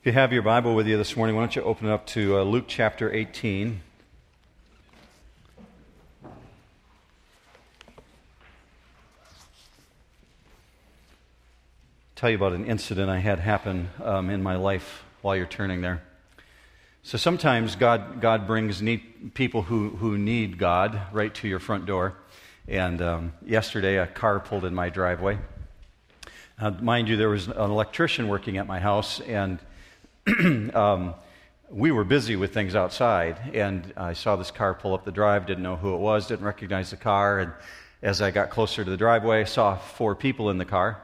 If 0.00 0.06
you 0.06 0.12
have 0.12 0.32
your 0.32 0.40
Bible 0.40 0.74
with 0.74 0.86
you 0.86 0.96
this 0.96 1.14
morning, 1.14 1.36
why 1.36 1.42
don't 1.42 1.54
you 1.54 1.60
open 1.60 1.88
it 1.88 1.92
up 1.92 2.06
to 2.06 2.38
uh, 2.38 2.42
Luke 2.42 2.64
chapter 2.66 3.12
18. 3.12 3.82
Tell 12.16 12.30
you 12.30 12.36
about 12.36 12.54
an 12.54 12.64
incident 12.64 13.10
I 13.10 13.18
had 13.18 13.40
happen 13.40 13.90
um, 14.02 14.30
in 14.30 14.42
my 14.42 14.56
life 14.56 15.04
while 15.20 15.36
you're 15.36 15.44
turning 15.44 15.82
there. 15.82 16.00
So 17.02 17.18
sometimes 17.18 17.76
God, 17.76 18.22
God 18.22 18.46
brings 18.46 18.80
need, 18.80 19.34
people 19.34 19.60
who, 19.60 19.90
who 19.90 20.16
need 20.16 20.56
God 20.56 20.98
right 21.12 21.34
to 21.34 21.46
your 21.46 21.58
front 21.58 21.84
door. 21.84 22.14
And 22.66 23.02
um, 23.02 23.32
yesterday, 23.44 23.98
a 23.98 24.06
car 24.06 24.40
pulled 24.40 24.64
in 24.64 24.74
my 24.74 24.88
driveway. 24.88 25.36
Uh, 26.58 26.70
mind 26.70 27.08
you, 27.08 27.18
there 27.18 27.28
was 27.28 27.48
an 27.48 27.58
electrician 27.58 28.28
working 28.28 28.56
at 28.56 28.66
my 28.66 28.78
house, 28.78 29.20
and 29.20 29.58
um, 30.74 31.14
we 31.70 31.90
were 31.90 32.04
busy 32.04 32.36
with 32.36 32.52
things 32.52 32.74
outside, 32.74 33.54
and 33.54 33.92
I 33.96 34.12
saw 34.12 34.36
this 34.36 34.50
car 34.50 34.74
pull 34.74 34.94
up 34.94 35.04
the 35.04 35.12
drive, 35.12 35.46
didn't 35.46 35.62
know 35.62 35.76
who 35.76 35.94
it 35.94 35.98
was, 35.98 36.26
didn't 36.26 36.44
recognize 36.44 36.90
the 36.90 36.96
car, 36.96 37.40
and 37.40 37.52
as 38.02 38.22
I 38.22 38.30
got 38.30 38.50
closer 38.50 38.84
to 38.84 38.90
the 38.90 38.96
driveway, 38.96 39.40
I 39.40 39.44
saw 39.44 39.76
four 39.76 40.14
people 40.14 40.50
in 40.50 40.58
the 40.58 40.64
car. 40.64 41.00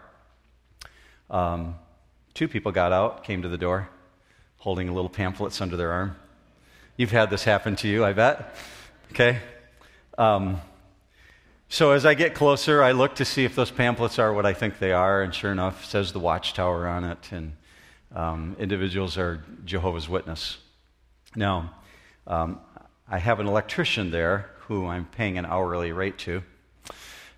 Um, 1.30 1.76
two 2.34 2.46
people 2.46 2.72
got 2.72 2.92
out, 2.92 3.24
came 3.24 3.42
to 3.42 3.48
the 3.48 3.58
door, 3.58 3.88
holding 4.58 4.92
little 4.94 5.10
pamphlets 5.10 5.60
under 5.60 5.76
their 5.76 5.92
arm. 5.92 6.16
You've 6.96 7.10
had 7.10 7.30
this 7.30 7.44
happen 7.44 7.76
to 7.76 7.88
you, 7.88 8.04
I 8.04 8.12
bet. 8.12 8.54
Okay? 9.12 9.40
Um, 10.18 10.60
so 11.68 11.92
as 11.92 12.06
I 12.06 12.14
get 12.14 12.34
closer, 12.34 12.82
I 12.82 12.92
look 12.92 13.16
to 13.16 13.24
see 13.24 13.44
if 13.44 13.54
those 13.54 13.70
pamphlets 13.70 14.18
are 14.18 14.32
what 14.32 14.46
I 14.46 14.52
think 14.52 14.78
they 14.78 14.92
are, 14.92 15.22
and 15.22 15.34
sure 15.34 15.52
enough, 15.52 15.84
says 15.84 16.12
the 16.12 16.20
Watchtower 16.20 16.86
on 16.86 17.04
it, 17.04 17.32
and 17.32 17.52
um, 18.14 18.56
individuals 18.58 19.18
are 19.18 19.44
Jehovah's 19.64 20.08
Witness. 20.08 20.58
Now, 21.34 21.74
um, 22.26 22.60
I 23.08 23.18
have 23.18 23.40
an 23.40 23.46
electrician 23.46 24.10
there 24.10 24.50
who 24.60 24.86
I'm 24.86 25.04
paying 25.06 25.38
an 25.38 25.46
hourly 25.46 25.92
rate 25.92 26.18
to. 26.18 26.42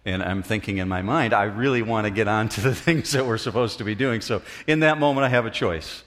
And 0.05 0.23
I'm 0.23 0.43
thinking 0.43 0.79
in 0.79 0.89
my 0.89 1.03
mind, 1.03 1.35
I 1.35 1.45
really 1.45 1.83
want 1.83 2.07
to 2.07 2.11
get 2.11 2.29
on 2.29 2.49
to 2.51 2.61
the 2.61 2.75
things 2.87 3.13
that 3.13 3.27
we're 3.27 3.39
supposed 3.39 3.79
to 3.79 3.85
be 3.85 3.95
doing. 3.95 4.21
So 4.21 4.43
in 4.67 4.81
that 4.81 4.99
moment, 4.99 5.25
I 5.25 5.29
have 5.29 5.45
a 5.47 5.51
choice. 5.51 6.03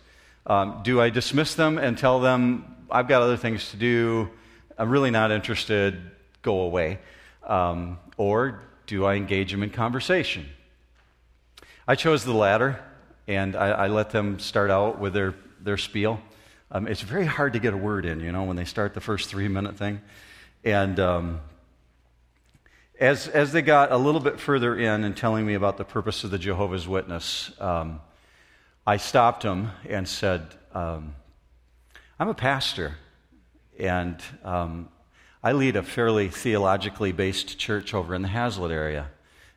Um, 0.47 0.81
do 0.83 0.99
I 0.99 1.09
dismiss 1.09 1.53
them 1.53 1.77
and 1.77 1.97
tell 1.97 2.19
them, 2.19 2.75
I've 2.89 3.07
got 3.07 3.21
other 3.21 3.37
things 3.37 3.69
to 3.71 3.77
do, 3.77 4.29
I'm 4.77 4.89
really 4.89 5.11
not 5.11 5.31
interested, 5.31 6.01
go 6.41 6.61
away? 6.61 6.99
Um, 7.45 7.99
or 8.17 8.61
do 8.87 9.05
I 9.05 9.15
engage 9.15 9.51
them 9.51 9.61
in 9.61 9.69
conversation? 9.69 10.47
I 11.87 11.95
chose 11.95 12.25
the 12.25 12.33
latter 12.33 12.83
and 13.35 13.55
I, 13.55 13.69
I, 13.69 13.87
let 13.87 14.09
them 14.09 14.39
start 14.39 14.69
out 14.69 14.99
with 14.99 15.13
their, 15.13 15.33
their 15.61 15.77
spiel. 15.77 16.19
Um, 16.69 16.87
it's 16.87 17.01
very 17.01 17.25
hard 17.25 17.53
to 17.53 17.59
get 17.59 17.73
a 17.73 17.77
word 17.77 18.05
in, 18.05 18.19
you 18.19 18.31
know, 18.31 18.43
when 18.43 18.55
they 18.55 18.65
start 18.65 18.93
the 18.93 19.01
first 19.01 19.29
three 19.29 19.47
minute 19.47 19.77
thing. 19.77 20.01
And 20.63 20.99
um, 20.99 21.41
as, 22.99 23.27
as 23.27 23.51
they 23.51 23.61
got 23.61 23.91
a 23.91 23.97
little 23.97 24.21
bit 24.21 24.39
further 24.39 24.77
in 24.77 25.03
and 25.03 25.17
telling 25.17 25.45
me 25.45 25.55
about 25.55 25.77
the 25.77 25.83
purpose 25.83 26.23
of 26.23 26.31
the 26.31 26.37
Jehovah's 26.37 26.87
Witness, 26.87 27.51
um, 27.59 27.99
I 28.85 28.97
stopped 28.97 29.43
them 29.43 29.71
and 29.89 30.07
said, 30.07 30.45
um, 30.73 31.15
I'm 32.19 32.29
a 32.29 32.33
pastor, 32.33 32.97
and 33.79 34.21
um, 34.43 34.89
I 35.43 35.53
lead 35.53 35.75
a 35.75 35.83
fairly 35.83 36.29
theologically 36.29 37.11
based 37.11 37.57
church 37.57 37.93
over 37.93 38.13
in 38.13 38.21
the 38.21 38.27
Haslett 38.27 38.71
area. 38.71 39.09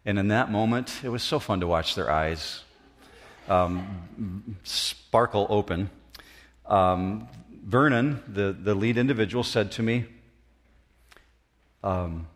And 0.07 0.19
in 0.19 0.29
that 0.29 0.51
moment, 0.51 1.01
it 1.03 1.11
was 1.11 1.23
so 1.23 1.39
fun 1.39 1.61
to 1.61 1.67
watch 1.67 1.95
their 1.95 2.11
eyes 2.11 2.64
um, 3.49 4.57
sparkle 4.63 5.47
open. 5.51 5.91
Um, 6.67 7.29
Vernon, 7.65 8.23
the, 8.29 8.53
the 8.53 8.75
lead 8.75 8.99
individual, 8.99 9.43
said 9.43 9.73
to 9.73 9.83
me, 9.83 10.05
um, 11.83 12.27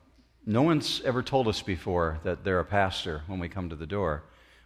No 0.47 0.63
one's 0.63 1.03
ever 1.03 1.23
told 1.23 1.49
us 1.49 1.63
before 1.63 2.21
that 2.25 2.45
they're 2.45 2.61
a 2.61 2.65
pastor 2.65 3.23
when 3.27 3.39
we 3.39 3.49
come 3.49 3.69
to 3.69 3.77
the 3.77 3.87
door. 3.87 4.23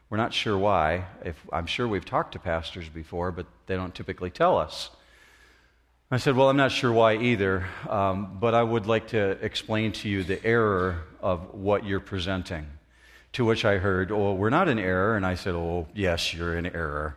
We're 0.08 0.18
not 0.18 0.34
sure 0.34 0.58
why. 0.58 1.06
If, 1.24 1.36
I'm 1.52 1.66
sure 1.66 1.88
we've 1.88 2.04
talked 2.04 2.32
to 2.32 2.38
pastors 2.38 2.88
before, 2.88 3.32
but 3.32 3.46
they 3.66 3.76
don't 3.76 3.94
typically 3.94 4.30
tell 4.30 4.58
us. 4.58 4.90
I 6.10 6.18
said, 6.18 6.36
Well, 6.36 6.50
I'm 6.50 6.58
not 6.58 6.72
sure 6.72 6.92
why 6.92 7.16
either, 7.16 7.66
um, 7.88 8.36
but 8.38 8.54
I 8.54 8.62
would 8.62 8.86
like 8.86 9.08
to 9.08 9.30
explain 9.42 9.92
to 9.92 10.08
you 10.10 10.22
the 10.22 10.44
error 10.44 11.04
of 11.22 11.54
what 11.54 11.86
you're 11.86 12.00
presenting. 12.00 12.66
To 13.34 13.44
which 13.44 13.64
I 13.64 13.78
heard, 13.78 14.12
Oh, 14.12 14.34
we're 14.34 14.50
not 14.50 14.68
in 14.68 14.78
error. 14.78 15.16
And 15.16 15.24
I 15.24 15.34
said, 15.34 15.54
Oh, 15.54 15.88
yes, 15.94 16.34
you're 16.34 16.56
in 16.56 16.66
error. 16.66 17.16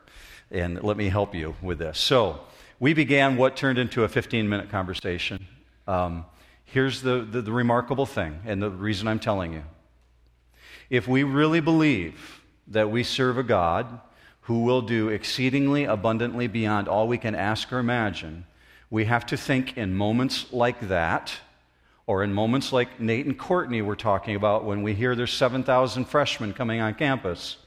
And 0.51 0.81
let 0.83 0.97
me 0.97 1.09
help 1.09 1.35
you 1.35 1.55
with 1.61 1.79
this. 1.79 1.99
So 1.99 2.39
we 2.79 2.93
began 2.93 3.37
what 3.37 3.55
turned 3.55 3.77
into 3.77 4.03
a 4.03 4.07
15 4.07 4.47
minute 4.47 4.69
conversation. 4.69 5.47
Um, 5.87 6.25
here's 6.65 7.01
the, 7.01 7.19
the, 7.19 7.41
the 7.41 7.51
remarkable 7.51 8.05
thing, 8.05 8.39
and 8.45 8.61
the 8.61 8.69
reason 8.69 9.07
I'm 9.07 9.19
telling 9.19 9.53
you. 9.53 9.63
If 10.89 11.07
we 11.07 11.23
really 11.23 11.61
believe 11.61 12.41
that 12.67 12.89
we 12.89 13.03
serve 13.03 13.37
a 13.37 13.43
God 13.43 14.01
who 14.41 14.63
will 14.63 14.81
do 14.81 15.09
exceedingly 15.09 15.85
abundantly 15.85 16.47
beyond 16.47 16.87
all 16.87 17.07
we 17.07 17.17
can 17.17 17.33
ask 17.33 17.71
or 17.73 17.79
imagine, 17.79 18.45
we 18.89 19.05
have 19.05 19.25
to 19.27 19.37
think 19.37 19.77
in 19.77 19.95
moments 19.95 20.51
like 20.51 20.87
that 20.87 21.33
or 22.07 22.23
in 22.23 22.33
moments 22.33 22.71
like 22.71 22.99
Nate 22.99 23.25
and 23.25 23.37
Courtney 23.37 23.81
were 23.81 23.95
talking 23.95 24.35
about 24.35 24.63
when 24.63 24.83
we 24.83 24.93
hear 24.93 25.15
there's 25.15 25.33
7,000 25.33 26.05
freshmen 26.05 26.53
coming 26.53 26.79
on 26.79 26.93
campus, 26.93 27.57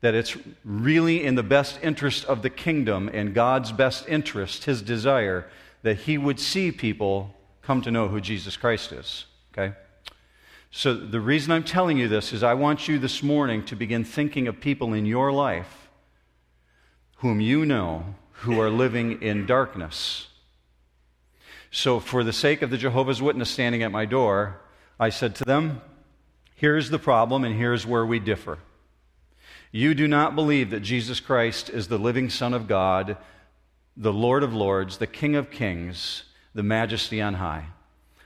that 0.00 0.14
it's 0.14 0.36
really 0.64 1.24
in 1.24 1.34
the 1.34 1.42
best 1.42 1.78
interest 1.82 2.24
of 2.24 2.42
the 2.42 2.50
kingdom 2.50 3.10
and 3.12 3.34
God's 3.34 3.72
best 3.72 4.08
interest, 4.08 4.64
his 4.64 4.82
desire, 4.82 5.46
that 5.82 5.98
he 5.98 6.16
would 6.16 6.40
see 6.40 6.72
people 6.72 7.34
come 7.62 7.82
to 7.82 7.90
know 7.90 8.08
who 8.08 8.20
Jesus 8.20 8.56
Christ 8.56 8.92
is. 8.92 9.26
Okay? 9.52 9.74
So, 10.70 10.94
the 10.94 11.20
reason 11.20 11.52
I'm 11.52 11.64
telling 11.64 11.96
you 11.96 12.08
this 12.08 12.32
is 12.32 12.42
I 12.42 12.54
want 12.54 12.88
you 12.88 12.98
this 12.98 13.22
morning 13.22 13.64
to 13.66 13.76
begin 13.76 14.04
thinking 14.04 14.46
of 14.48 14.60
people 14.60 14.92
in 14.92 15.06
your 15.06 15.32
life 15.32 15.88
whom 17.16 17.40
you 17.40 17.64
know 17.64 18.14
who 18.32 18.60
are 18.60 18.68
living 18.68 19.22
in 19.22 19.46
darkness 19.46 20.28
so, 21.76 22.00
for 22.00 22.24
the 22.24 22.32
sake 22.32 22.62
of 22.62 22.70
the 22.70 22.78
Jehovah's 22.78 23.20
Witness 23.20 23.50
standing 23.50 23.82
at 23.82 23.92
my 23.92 24.06
door, 24.06 24.62
I 24.98 25.10
said 25.10 25.34
to 25.34 25.44
them, 25.44 25.82
Here's 26.54 26.88
the 26.88 26.98
problem, 26.98 27.44
and 27.44 27.54
here's 27.54 27.86
where 27.86 28.06
we 28.06 28.18
differ. 28.18 28.60
You 29.72 29.92
do 29.92 30.08
not 30.08 30.34
believe 30.34 30.70
that 30.70 30.80
Jesus 30.80 31.20
Christ 31.20 31.68
is 31.68 31.88
the 31.88 31.98
living 31.98 32.30
Son 32.30 32.54
of 32.54 32.66
God, 32.66 33.18
the 33.94 34.10
Lord 34.10 34.42
of 34.42 34.54
Lords, 34.54 34.96
the 34.96 35.06
King 35.06 35.36
of 35.36 35.50
Kings, 35.50 36.22
the 36.54 36.62
Majesty 36.62 37.20
on 37.20 37.34
high. 37.34 37.66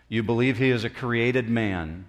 You 0.09 0.23
believe 0.23 0.59
he 0.59 0.71
is 0.71 0.85
a 0.85 0.89
created 0.89 1.49
man. 1.49 2.07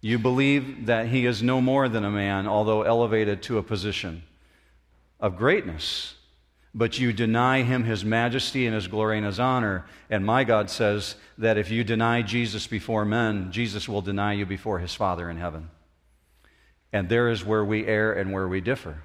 You 0.00 0.18
believe 0.18 0.86
that 0.86 1.06
he 1.06 1.26
is 1.26 1.44
no 1.44 1.60
more 1.60 1.88
than 1.88 2.04
a 2.04 2.10
man, 2.10 2.48
although 2.48 2.82
elevated 2.82 3.40
to 3.42 3.58
a 3.58 3.62
position 3.62 4.24
of 5.20 5.36
greatness 5.36 6.15
but 6.76 6.98
you 6.98 7.10
deny 7.10 7.62
him 7.62 7.84
his 7.84 8.04
majesty 8.04 8.66
and 8.66 8.74
his 8.74 8.86
glory 8.86 9.16
and 9.16 9.24
his 9.24 9.40
honor. 9.40 9.86
And 10.10 10.26
my 10.26 10.44
God 10.44 10.68
says 10.68 11.14
that 11.38 11.56
if 11.56 11.70
you 11.70 11.82
deny 11.82 12.20
Jesus 12.20 12.66
before 12.66 13.06
men, 13.06 13.50
Jesus 13.50 13.88
will 13.88 14.02
deny 14.02 14.34
you 14.34 14.44
before 14.44 14.78
his 14.78 14.94
Father 14.94 15.30
in 15.30 15.38
heaven. 15.38 15.70
And 16.92 17.08
there 17.08 17.30
is 17.30 17.42
where 17.42 17.64
we 17.64 17.86
err 17.86 18.12
and 18.12 18.30
where 18.30 18.46
we 18.46 18.60
differ. 18.60 19.04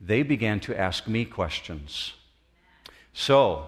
They 0.00 0.22
began 0.22 0.60
to 0.60 0.78
ask 0.78 1.08
me 1.08 1.24
questions. 1.24 2.12
So, 3.12 3.66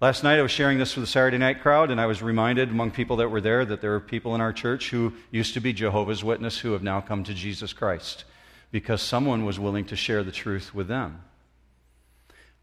last 0.00 0.22
night 0.22 0.38
I 0.38 0.42
was 0.42 0.52
sharing 0.52 0.78
this 0.78 0.94
with 0.94 1.06
the 1.06 1.10
Saturday 1.10 1.38
night 1.38 1.60
crowd, 1.60 1.90
and 1.90 2.00
I 2.00 2.06
was 2.06 2.22
reminded 2.22 2.70
among 2.70 2.92
people 2.92 3.16
that 3.16 3.28
were 3.28 3.40
there 3.40 3.64
that 3.64 3.80
there 3.80 3.94
are 3.94 4.00
people 4.00 4.36
in 4.36 4.40
our 4.40 4.52
church 4.52 4.90
who 4.90 5.14
used 5.32 5.54
to 5.54 5.60
be 5.60 5.72
Jehovah's 5.72 6.22
Witness 6.22 6.58
who 6.58 6.74
have 6.74 6.82
now 6.84 7.00
come 7.00 7.24
to 7.24 7.34
Jesus 7.34 7.72
Christ 7.72 8.24
because 8.70 9.02
someone 9.02 9.44
was 9.44 9.58
willing 9.58 9.84
to 9.86 9.96
share 9.96 10.22
the 10.22 10.30
truth 10.30 10.72
with 10.72 10.86
them. 10.86 11.24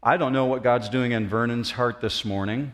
I 0.00 0.16
don't 0.16 0.32
know 0.32 0.44
what 0.44 0.62
God's 0.62 0.88
doing 0.88 1.10
in 1.10 1.26
Vernon's 1.26 1.72
heart 1.72 2.00
this 2.00 2.24
morning. 2.24 2.70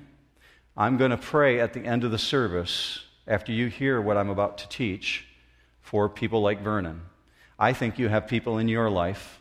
I'm 0.77 0.99
going 0.99 1.11
to 1.11 1.17
pray 1.17 1.59
at 1.59 1.73
the 1.73 1.81
end 1.81 2.05
of 2.05 2.11
the 2.11 2.19
service, 2.19 3.03
after 3.27 3.51
you 3.51 3.69
hear 3.69 3.99
what 3.99 4.19
I'm 4.19 4.29
about 4.29 4.59
to 4.59 4.69
teach, 4.69 5.25
for 5.81 6.11
people 6.11 6.43
like 6.43 6.61
Vernon. 6.61 7.01
I 7.59 7.73
think 7.73 7.99
you 7.99 8.09
have 8.09 8.29
people 8.29 8.59
in 8.59 8.69
your 8.69 8.91
life 8.91 9.41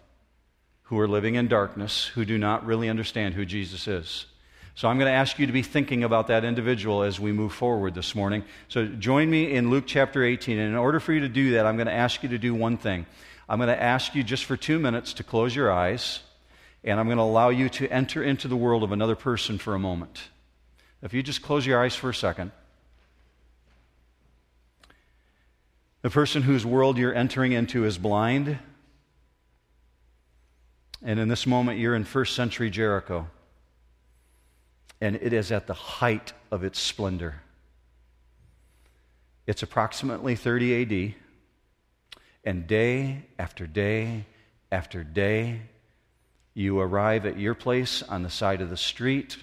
who 0.83 0.97
are 0.97 1.09
living 1.09 1.35
in 1.35 1.49
darkness 1.49 2.05
who 2.05 2.23
do 2.23 2.37
not 2.37 2.65
really 2.65 2.87
understand 2.87 3.33
who 3.33 3.43
Jesus 3.43 3.85
is. 3.85 4.27
So 4.75 4.87
I'm 4.87 4.97
going 4.97 5.11
to 5.11 5.17
ask 5.17 5.37
you 5.37 5.45
to 5.45 5.53
be 5.53 5.61
thinking 5.61 6.05
about 6.05 6.27
that 6.27 6.45
individual 6.45 7.03
as 7.03 7.19
we 7.19 7.33
move 7.33 7.51
forward 7.51 7.95
this 7.95 8.15
morning. 8.15 8.45
So 8.69 8.85
join 8.85 9.29
me 9.29 9.51
in 9.51 9.69
Luke 9.69 9.83
chapter 9.87 10.23
18. 10.23 10.57
And 10.57 10.69
in 10.69 10.77
order 10.77 11.01
for 11.01 11.11
you 11.11 11.19
to 11.19 11.29
do 11.29 11.51
that, 11.51 11.65
I'm 11.65 11.75
going 11.75 11.87
to 11.87 11.93
ask 11.93 12.23
you 12.23 12.29
to 12.29 12.37
do 12.37 12.55
one 12.55 12.77
thing. 12.77 13.05
I'm 13.49 13.59
going 13.59 13.67
to 13.67 13.81
ask 13.81 14.15
you 14.15 14.23
just 14.23 14.45
for 14.45 14.55
two 14.55 14.79
minutes 14.79 15.11
to 15.15 15.23
close 15.23 15.53
your 15.53 15.69
eyes 15.69 16.21
and 16.83 16.99
I'm 16.99 17.07
going 17.07 17.17
to 17.17 17.23
allow 17.23 17.49
you 17.49 17.69
to 17.69 17.87
enter 17.91 18.23
into 18.23 18.47
the 18.47 18.55
world 18.55 18.83
of 18.83 18.91
another 18.91 19.15
person 19.15 19.57
for 19.57 19.73
a 19.73 19.79
moment. 19.79 20.23
If 21.01 21.13
you 21.13 21.23
just 21.23 21.41
close 21.41 21.65
your 21.65 21.81
eyes 21.81 21.95
for 21.95 22.09
a 22.09 22.15
second, 22.15 22.51
the 26.01 26.09
person 26.09 26.41
whose 26.41 26.65
world 26.65 26.97
you're 26.97 27.13
entering 27.13 27.53
into 27.53 27.85
is 27.85 27.97
blind, 27.97 28.59
And 31.05 31.19
in 31.19 31.27
this 31.27 31.45
moment, 31.45 31.79
you're 31.79 31.95
in 31.95 32.05
first 32.05 32.33
century 32.33 32.69
Jericho. 32.69 33.27
And 35.01 35.17
it 35.17 35.33
is 35.33 35.51
at 35.51 35.67
the 35.67 35.73
height 35.73 36.31
of 36.49 36.63
its 36.63 36.79
splendor. 36.79 37.41
It's 39.45 39.63
approximately 39.63 40.35
30 40.35 40.81
AD. 41.09 41.15
And 42.45 42.67
day 42.67 43.25
after 43.37 43.67
day 43.67 44.25
after 44.71 45.03
day, 45.03 45.61
you 46.53 46.79
arrive 46.79 47.25
at 47.25 47.39
your 47.39 47.55
place 47.55 48.03
on 48.03 48.23
the 48.23 48.29
side 48.29 48.61
of 48.61 48.69
the 48.69 48.77
street. 48.77 49.37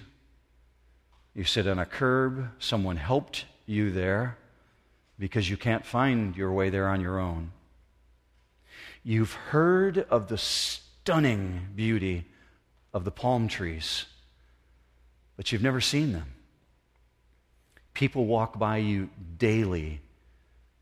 You 1.33 1.43
sit 1.43 1.67
on 1.67 1.79
a 1.79 1.85
curb. 1.85 2.49
Someone 2.59 2.97
helped 2.97 3.45
you 3.65 3.91
there 3.91 4.37
because 5.19 5.49
you 5.49 5.57
can't 5.57 5.85
find 5.85 6.35
your 6.35 6.51
way 6.51 6.69
there 6.69 6.87
on 6.87 7.01
your 7.01 7.19
own. 7.19 7.51
You've 9.03 9.33
heard 9.33 9.99
of 10.09 10.27
the 10.27 10.37
stunning 10.37 11.67
beauty 11.75 12.25
of 12.93 13.03
the 13.03 13.11
palm 13.11 13.47
trees, 13.47 14.05
but 15.35 15.51
you've 15.51 15.63
never 15.63 15.81
seen 15.81 16.13
them. 16.13 16.33
People 17.93 18.25
walk 18.25 18.57
by 18.57 18.77
you 18.77 19.09
daily, 19.37 20.01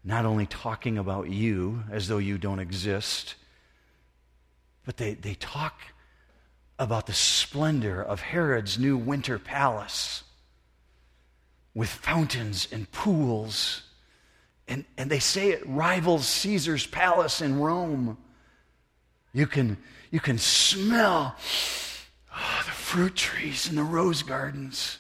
not 0.03 0.25
only 0.25 0.45
talking 0.45 0.97
about 0.97 1.29
you 1.29 1.83
as 1.91 2.07
though 2.07 2.17
you 2.17 2.37
don't 2.37 2.59
exist, 2.59 3.35
but 4.85 4.97
they, 4.97 5.15
they 5.15 5.33
talk 5.35 5.79
about 6.79 7.05
the 7.05 7.13
splendor 7.13 8.01
of 8.01 8.21
Herod's 8.21 8.79
new 8.79 8.97
winter 8.97 9.37
palace 9.37 10.23
with 11.75 11.89
fountains 11.89 12.67
and 12.71 12.89
pools. 12.91 13.83
And, 14.67 14.85
and 14.97 15.09
they 15.09 15.19
say 15.19 15.49
it 15.49 15.67
rivals 15.67 16.25
Caesar's 16.27 16.87
palace 16.87 17.41
in 17.41 17.59
Rome. 17.59 18.17
You 19.33 19.45
can, 19.45 19.77
you 20.09 20.21
can 20.21 20.37
smell 20.37 21.35
oh, 22.33 22.63
the 22.65 22.71
fruit 22.71 23.15
trees 23.15 23.67
and 23.67 23.77
the 23.77 23.83
rose 23.83 24.23
gardens. 24.23 24.99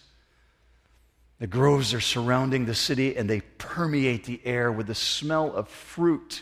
The 1.39 1.47
groves 1.47 1.93
are 1.93 2.01
surrounding 2.01 2.65
the 2.65 2.75
city 2.75 3.15
and 3.15 3.29
they 3.29 3.39
permeate 3.39 4.25
the 4.25 4.41
air 4.43 4.69
with 4.69 4.87
the 4.87 4.95
smell 4.95 5.55
of 5.55 5.69
fruit. 5.69 6.41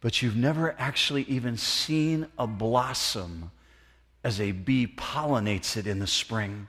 But 0.00 0.22
you've 0.22 0.36
never 0.36 0.74
actually 0.78 1.24
even 1.24 1.58
seen 1.58 2.28
a 2.38 2.46
blossom 2.46 3.50
as 4.26 4.40
a 4.40 4.50
bee 4.50 4.88
pollinates 4.88 5.76
it 5.76 5.86
in 5.86 6.00
the 6.00 6.06
spring. 6.06 6.66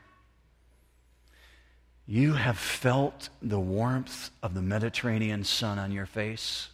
You 2.05 2.33
have 2.33 2.55
felt 2.55 3.29
the 3.41 3.59
warmth 3.59 4.29
of 4.43 4.53
the 4.53 4.61
Mediterranean 4.61 5.43
sun 5.43 5.79
on 5.79 5.91
your 5.91 6.05
face, 6.05 6.69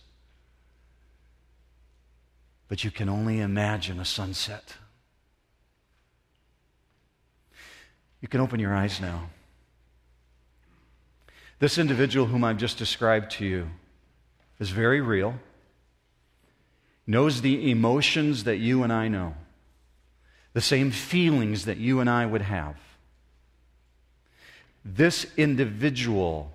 but 2.68 2.84
you 2.84 2.92
can 2.92 3.08
only 3.08 3.40
imagine 3.40 3.98
a 3.98 4.04
sunset. 4.04 4.76
You 8.20 8.28
can 8.28 8.42
open 8.42 8.60
your 8.60 8.76
eyes 8.76 9.00
now. 9.00 9.30
This 11.60 11.78
individual 11.78 12.26
whom 12.26 12.44
I've 12.44 12.58
just 12.58 12.78
described 12.78 13.32
to 13.32 13.46
you 13.46 13.70
is 14.60 14.72
very 14.72 15.00
real, 15.00 15.36
knows 17.08 17.40
the 17.40 17.72
emotions 17.72 18.44
that 18.44 18.58
you 18.58 18.84
and 18.84 18.92
I 18.92 19.08
know, 19.08 19.36
the 20.54 20.62
same 20.62 20.92
feelings 20.92 21.66
that 21.66 21.78
you 21.78 22.00
and 22.00 22.10
I 22.10 22.26
would 22.26 22.44
have. 22.44 22.76
This 24.86 25.26
individual 25.38 26.52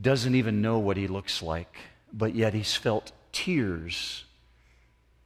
doesn't 0.00 0.34
even 0.34 0.62
know 0.62 0.78
what 0.78 0.96
he 0.96 1.06
looks 1.06 1.42
like, 1.42 1.76
but 2.12 2.34
yet 2.34 2.54
he's 2.54 2.74
felt 2.74 3.12
tears 3.32 4.24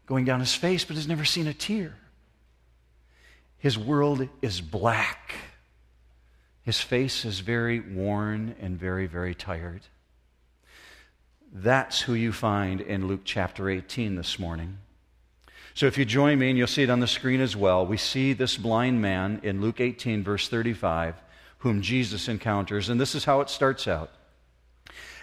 going 0.06 0.25
down 0.25 0.40
his 0.40 0.54
face, 0.54 0.84
but 0.84 0.96
has 0.96 1.06
never 1.06 1.25
seen 1.25 1.46
a 1.46 1.54
tear. 1.54 1.94
His 3.58 3.78
world 3.78 4.26
is 4.40 4.60
black. 4.60 5.34
His 6.62 6.81
face 6.81 7.24
is 7.24 7.40
very 7.40 7.81
worn 7.81 8.54
and 8.60 8.78
very, 8.78 9.06
very 9.06 9.34
tired. 9.34 9.82
That's 11.52 12.02
who 12.02 12.14
you 12.14 12.32
find 12.32 12.81
in 12.81 13.06
Luke 13.06 13.22
chapter 13.24 13.69
18 13.69 14.16
this 14.16 14.38
morning. 14.38 14.78
So 15.78 15.86
if 15.86 15.96
you 15.96 16.04
join 16.04 16.40
me, 16.40 16.48
and 16.48 16.58
you'll 16.58 16.66
see 16.66 16.82
it 16.82 16.90
on 16.90 16.98
the 16.98 17.06
screen 17.06 17.40
as 17.40 17.54
well, 17.54 17.86
we 17.86 17.98
see 17.98 18.32
this 18.32 18.56
blind 18.56 19.00
man 19.00 19.38
in 19.44 19.60
Luke 19.60 19.80
18, 19.80 20.25
verse 20.25 20.48
35, 20.48 21.14
whom 21.58 21.82
Jesus 21.82 22.26
encounters. 22.26 22.88
And 22.88 23.00
this 23.00 23.14
is 23.14 23.25
how 23.25 23.42
it 23.42 23.48
starts 23.48 23.86
out. 23.86 24.10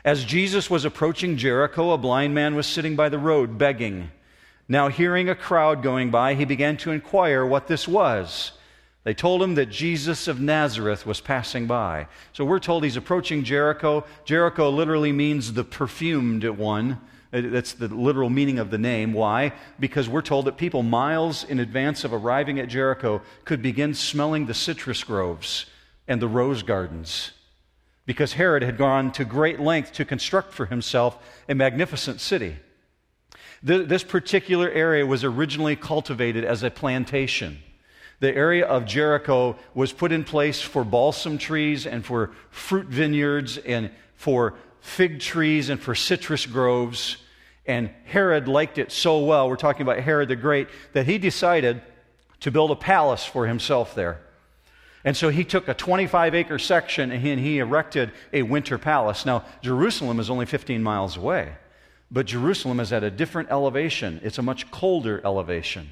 As 0.05 0.23
Jesus 0.23 0.69
was 0.69 0.85
approaching 0.85 1.35
Jericho, 1.35 1.91
a 1.91 1.97
blind 1.97 2.33
man 2.33 2.55
was 2.55 2.67
sitting 2.67 2.95
by 2.95 3.09
the 3.09 3.19
road 3.19 3.57
begging. 3.57 4.11
Now, 4.69 4.87
hearing 4.87 5.27
a 5.27 5.35
crowd 5.35 5.83
going 5.83 6.09
by, 6.09 6.35
he 6.35 6.45
began 6.45 6.77
to 6.77 6.91
inquire 6.91 7.45
what 7.45 7.67
this 7.67 7.85
was. 7.85 8.53
They 9.03 9.13
told 9.13 9.43
him 9.43 9.55
that 9.55 9.65
Jesus 9.65 10.29
of 10.29 10.39
Nazareth 10.39 11.05
was 11.05 11.19
passing 11.19 11.67
by. 11.67 12.07
So 12.31 12.45
we're 12.45 12.59
told 12.59 12.85
he's 12.85 12.95
approaching 12.95 13.43
Jericho. 13.43 14.05
Jericho 14.23 14.69
literally 14.69 15.11
means 15.11 15.51
the 15.51 15.65
perfumed 15.65 16.45
one. 16.45 17.01
Uh, 17.33 17.41
that's 17.45 17.73
the 17.73 17.87
literal 17.87 18.29
meaning 18.29 18.59
of 18.59 18.71
the 18.71 18.77
name. 18.77 19.13
Why? 19.13 19.53
Because 19.79 20.07
we're 20.07 20.21
told 20.21 20.45
that 20.45 20.57
people 20.57 20.83
miles 20.83 21.43
in 21.43 21.59
advance 21.59 22.03
of 22.03 22.13
arriving 22.13 22.59
at 22.59 22.67
Jericho 22.67 23.21
could 23.43 23.61
begin 23.61 23.93
smelling 23.93 24.45
the 24.45 24.53
citrus 24.53 25.03
groves 25.03 25.65
and 26.07 26.21
the 26.21 26.27
rose 26.27 26.63
gardens. 26.63 27.31
Because 28.05 28.33
Herod 28.33 28.63
had 28.63 28.77
gone 28.77 29.11
to 29.13 29.25
great 29.25 29.59
length 29.59 29.93
to 29.93 30.05
construct 30.05 30.53
for 30.53 30.67
himself 30.67 31.17
a 31.49 31.55
magnificent 31.55 32.21
city. 32.21 32.57
This 33.63 34.03
particular 34.03 34.69
area 34.69 35.05
was 35.05 35.23
originally 35.23 35.75
cultivated 35.75 36.43
as 36.45 36.61
a 36.61 36.69
plantation 36.69 37.63
the 38.19 38.35
area 38.35 38.65
of 38.65 38.85
Jericho 38.85 39.57
was 39.73 39.91
put 39.91 40.11
in 40.11 40.23
place 40.23 40.61
for 40.61 40.83
balsam 40.83 41.37
trees 41.37 41.85
and 41.85 42.05
for 42.05 42.31
fruit 42.49 42.87
vineyards 42.87 43.57
and 43.57 43.91
for 44.15 44.55
fig 44.85 45.19
trees 45.19 45.69
and 45.69 45.81
for 45.81 45.95
citrus 45.95 46.45
groves. 46.45 47.17
And 47.65 47.89
Herod 48.05 48.47
liked 48.47 48.77
it 48.77 48.91
so 48.91 49.19
well, 49.25 49.49
we're 49.49 49.55
talking 49.55 49.81
about 49.81 49.99
Herod 49.99 50.29
the 50.29 50.35
Great, 50.35 50.67
that 50.93 51.07
he 51.07 51.17
decided 51.17 51.81
to 52.41 52.51
build 52.51 52.69
a 52.69 52.75
palace 52.75 53.25
for 53.25 53.47
himself 53.47 53.95
there. 53.95 54.21
And 55.03 55.17
so 55.17 55.29
he 55.29 55.43
took 55.43 55.67
a 55.67 55.73
25 55.73 56.35
acre 56.35 56.59
section 56.59 57.11
and 57.11 57.21
he, 57.21 57.31
and 57.31 57.41
he 57.41 57.57
erected 57.57 58.11
a 58.31 58.43
winter 58.43 58.77
palace. 58.77 59.25
Now, 59.25 59.43
Jerusalem 59.61 60.19
is 60.19 60.29
only 60.29 60.45
15 60.45 60.81
miles 60.83 61.17
away, 61.17 61.53
but 62.11 62.27
Jerusalem 62.27 62.79
is 62.79 62.93
at 62.93 63.03
a 63.03 63.11
different 63.11 63.49
elevation. 63.49 64.21
It's 64.23 64.37
a 64.37 64.43
much 64.43 64.69
colder 64.69 65.19
elevation. 65.25 65.89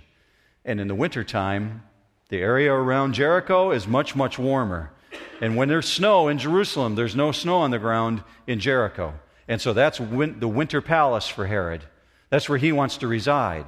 And 0.63 0.79
in 0.79 0.87
the 0.87 0.95
wintertime, 0.95 1.83
the 2.29 2.39
area 2.39 2.71
around 2.71 3.13
Jericho 3.13 3.71
is 3.71 3.87
much, 3.87 4.15
much 4.15 4.37
warmer. 4.37 4.92
And 5.41 5.55
when 5.55 5.67
there's 5.67 5.87
snow 5.87 6.27
in 6.27 6.37
Jerusalem, 6.37 6.95
there's 6.95 7.15
no 7.15 7.31
snow 7.31 7.57
on 7.57 7.71
the 7.71 7.79
ground 7.79 8.23
in 8.47 8.59
Jericho. 8.59 9.13
And 9.47 9.59
so 9.59 9.73
that's 9.73 9.99
win- 9.99 10.39
the 10.39 10.47
winter 10.47 10.81
palace 10.81 11.27
for 11.27 11.47
Herod. 11.47 11.83
That's 12.29 12.47
where 12.47 12.57
he 12.57 12.71
wants 12.71 12.97
to 12.97 13.07
reside. 13.07 13.65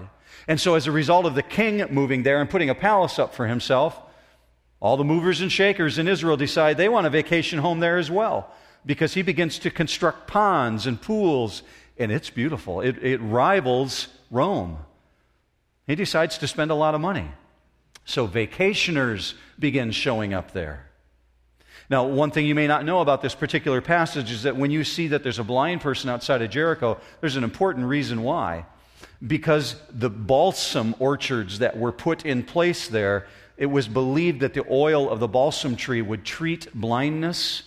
And 0.48 0.60
so, 0.60 0.76
as 0.76 0.88
a 0.88 0.92
result 0.92 1.26
of 1.26 1.36
the 1.36 1.44
king 1.44 1.86
moving 1.92 2.24
there 2.24 2.40
and 2.40 2.50
putting 2.50 2.70
a 2.70 2.76
palace 2.76 3.20
up 3.20 3.34
for 3.34 3.48
himself, 3.48 4.00
all 4.80 4.98
the 4.98 5.04
movers 5.04 5.42
and 5.42 5.52
shakers 5.52 5.98
in 5.98 6.08
Israel 6.08 6.38
decide 6.38 6.78
they 6.78 6.90
want 6.90 7.08
a 7.08 7.10
vacation 7.10 7.60
home 7.60 7.80
there 7.80 7.98
as 7.98 8.12
well 8.12 8.52
because 8.86 9.14
he 9.14 9.22
begins 9.22 9.60
to 9.60 9.72
construct 9.72 10.28
ponds 10.28 10.86
and 10.86 11.02
pools, 11.02 11.64
and 11.98 12.12
it's 12.12 12.30
beautiful. 12.30 12.82
It, 12.82 13.04
it 13.04 13.18
rivals 13.18 14.08
Rome. 14.30 14.78
He 15.88 15.96
decides 15.96 16.38
to 16.40 16.48
spend 16.48 16.72
a 16.72 16.76
lot 16.76 16.96
of 16.96 17.02
money. 17.02 17.30
So 18.06 18.28
vacationers 18.28 19.34
begin 19.58 19.92
showing 19.92 20.34
up 20.34 20.52
there. 20.52 20.86
Now, 21.90 22.06
one 22.06 22.32
thing 22.32 22.46
you 22.46 22.56
may 22.56 22.68
not 22.68 22.84
know 22.84 23.02
about 23.02 23.22
this 23.22 23.36
particular 23.36 23.82
passage 23.82 24.32
is 24.32 24.44
that 24.44 24.56
when 24.56 24.72
you 24.72 24.84
see 24.84 25.10
that 25.10 25.22
there's 25.22 25.40
a 25.40 25.44
blind 25.44 25.82
person 25.82 26.10
outside 26.10 26.42
of 26.42 26.50
Jericho, 26.50 27.00
there's 27.22 27.36
an 27.36 27.44
important 27.44 27.86
reason 27.86 28.24
why. 28.24 28.66
Because 29.26 29.76
the 29.92 30.10
balsam 30.10 30.96
orchards 31.00 31.60
that 31.60 31.78
were 31.78 31.92
put 31.92 32.26
in 32.26 32.44
place 32.44 32.88
there, 32.88 33.28
it 33.58 33.68
was 33.68 33.88
believed 33.88 34.42
that 34.42 34.54
the 34.54 34.66
oil 34.70 35.10
of 35.10 35.20
the 35.20 35.28
balsam 35.28 35.76
tree 35.76 36.02
would 36.02 36.26
treat 36.26 36.74
blindness 36.74 37.64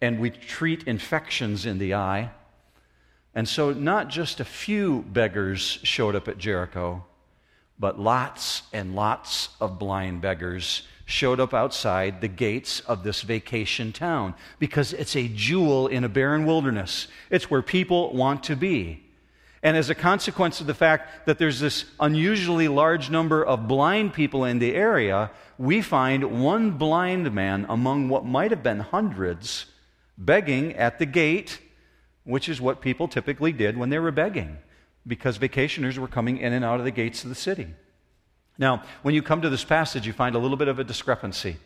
and 0.00 0.20
would 0.20 0.40
treat 0.42 0.84
infections 0.84 1.64
in 1.64 1.78
the 1.78 1.94
eye. 1.94 2.30
And 3.34 3.48
so, 3.48 3.72
not 3.72 4.08
just 4.08 4.38
a 4.38 4.44
few 4.44 5.02
beggars 5.02 5.80
showed 5.82 6.14
up 6.14 6.28
at 6.28 6.38
Jericho, 6.38 7.04
but 7.78 7.98
lots 7.98 8.62
and 8.72 8.94
lots 8.94 9.48
of 9.60 9.78
blind 9.78 10.20
beggars 10.20 10.82
showed 11.04 11.40
up 11.40 11.52
outside 11.52 12.20
the 12.20 12.28
gates 12.28 12.80
of 12.80 13.02
this 13.02 13.22
vacation 13.22 13.92
town 13.92 14.34
because 14.58 14.92
it's 14.92 15.16
a 15.16 15.28
jewel 15.28 15.86
in 15.86 16.04
a 16.04 16.08
barren 16.08 16.46
wilderness. 16.46 17.08
It's 17.30 17.50
where 17.50 17.62
people 17.62 18.12
want 18.14 18.42
to 18.44 18.56
be. 18.56 19.02
And 19.62 19.76
as 19.76 19.88
a 19.88 19.94
consequence 19.94 20.60
of 20.60 20.66
the 20.66 20.74
fact 20.74 21.26
that 21.26 21.38
there's 21.38 21.60
this 21.60 21.86
unusually 21.98 22.68
large 22.68 23.10
number 23.10 23.42
of 23.44 23.66
blind 23.66 24.12
people 24.12 24.44
in 24.44 24.58
the 24.58 24.74
area, 24.74 25.30
we 25.58 25.80
find 25.80 26.42
one 26.42 26.72
blind 26.72 27.32
man 27.32 27.64
among 27.68 28.08
what 28.08 28.26
might 28.26 28.50
have 28.50 28.62
been 28.62 28.80
hundreds 28.80 29.66
begging 30.18 30.74
at 30.74 30.98
the 30.98 31.06
gate, 31.06 31.60
which 32.24 32.48
is 32.48 32.60
what 32.60 32.80
people 32.80 33.08
typically 33.08 33.52
did 33.52 33.76
when 33.76 33.88
they 33.88 33.98
were 33.98 34.12
begging 34.12 34.58
because 35.06 35.38
vacationers 35.38 35.98
were 35.98 36.08
coming 36.08 36.38
in 36.38 36.52
and 36.52 36.64
out 36.64 36.78
of 36.78 36.84
the 36.84 36.90
gates 36.90 37.24
of 37.24 37.28
the 37.28 37.34
city. 37.34 37.68
Now, 38.58 38.82
when 39.02 39.14
you 39.14 39.22
come 39.22 39.42
to 39.42 39.50
this 39.50 39.64
passage, 39.64 40.06
you 40.06 40.12
find 40.12 40.36
a 40.36 40.38
little 40.38 40.56
bit 40.56 40.68
of 40.68 40.78
a 40.78 40.84
discrepancy. 40.84 41.56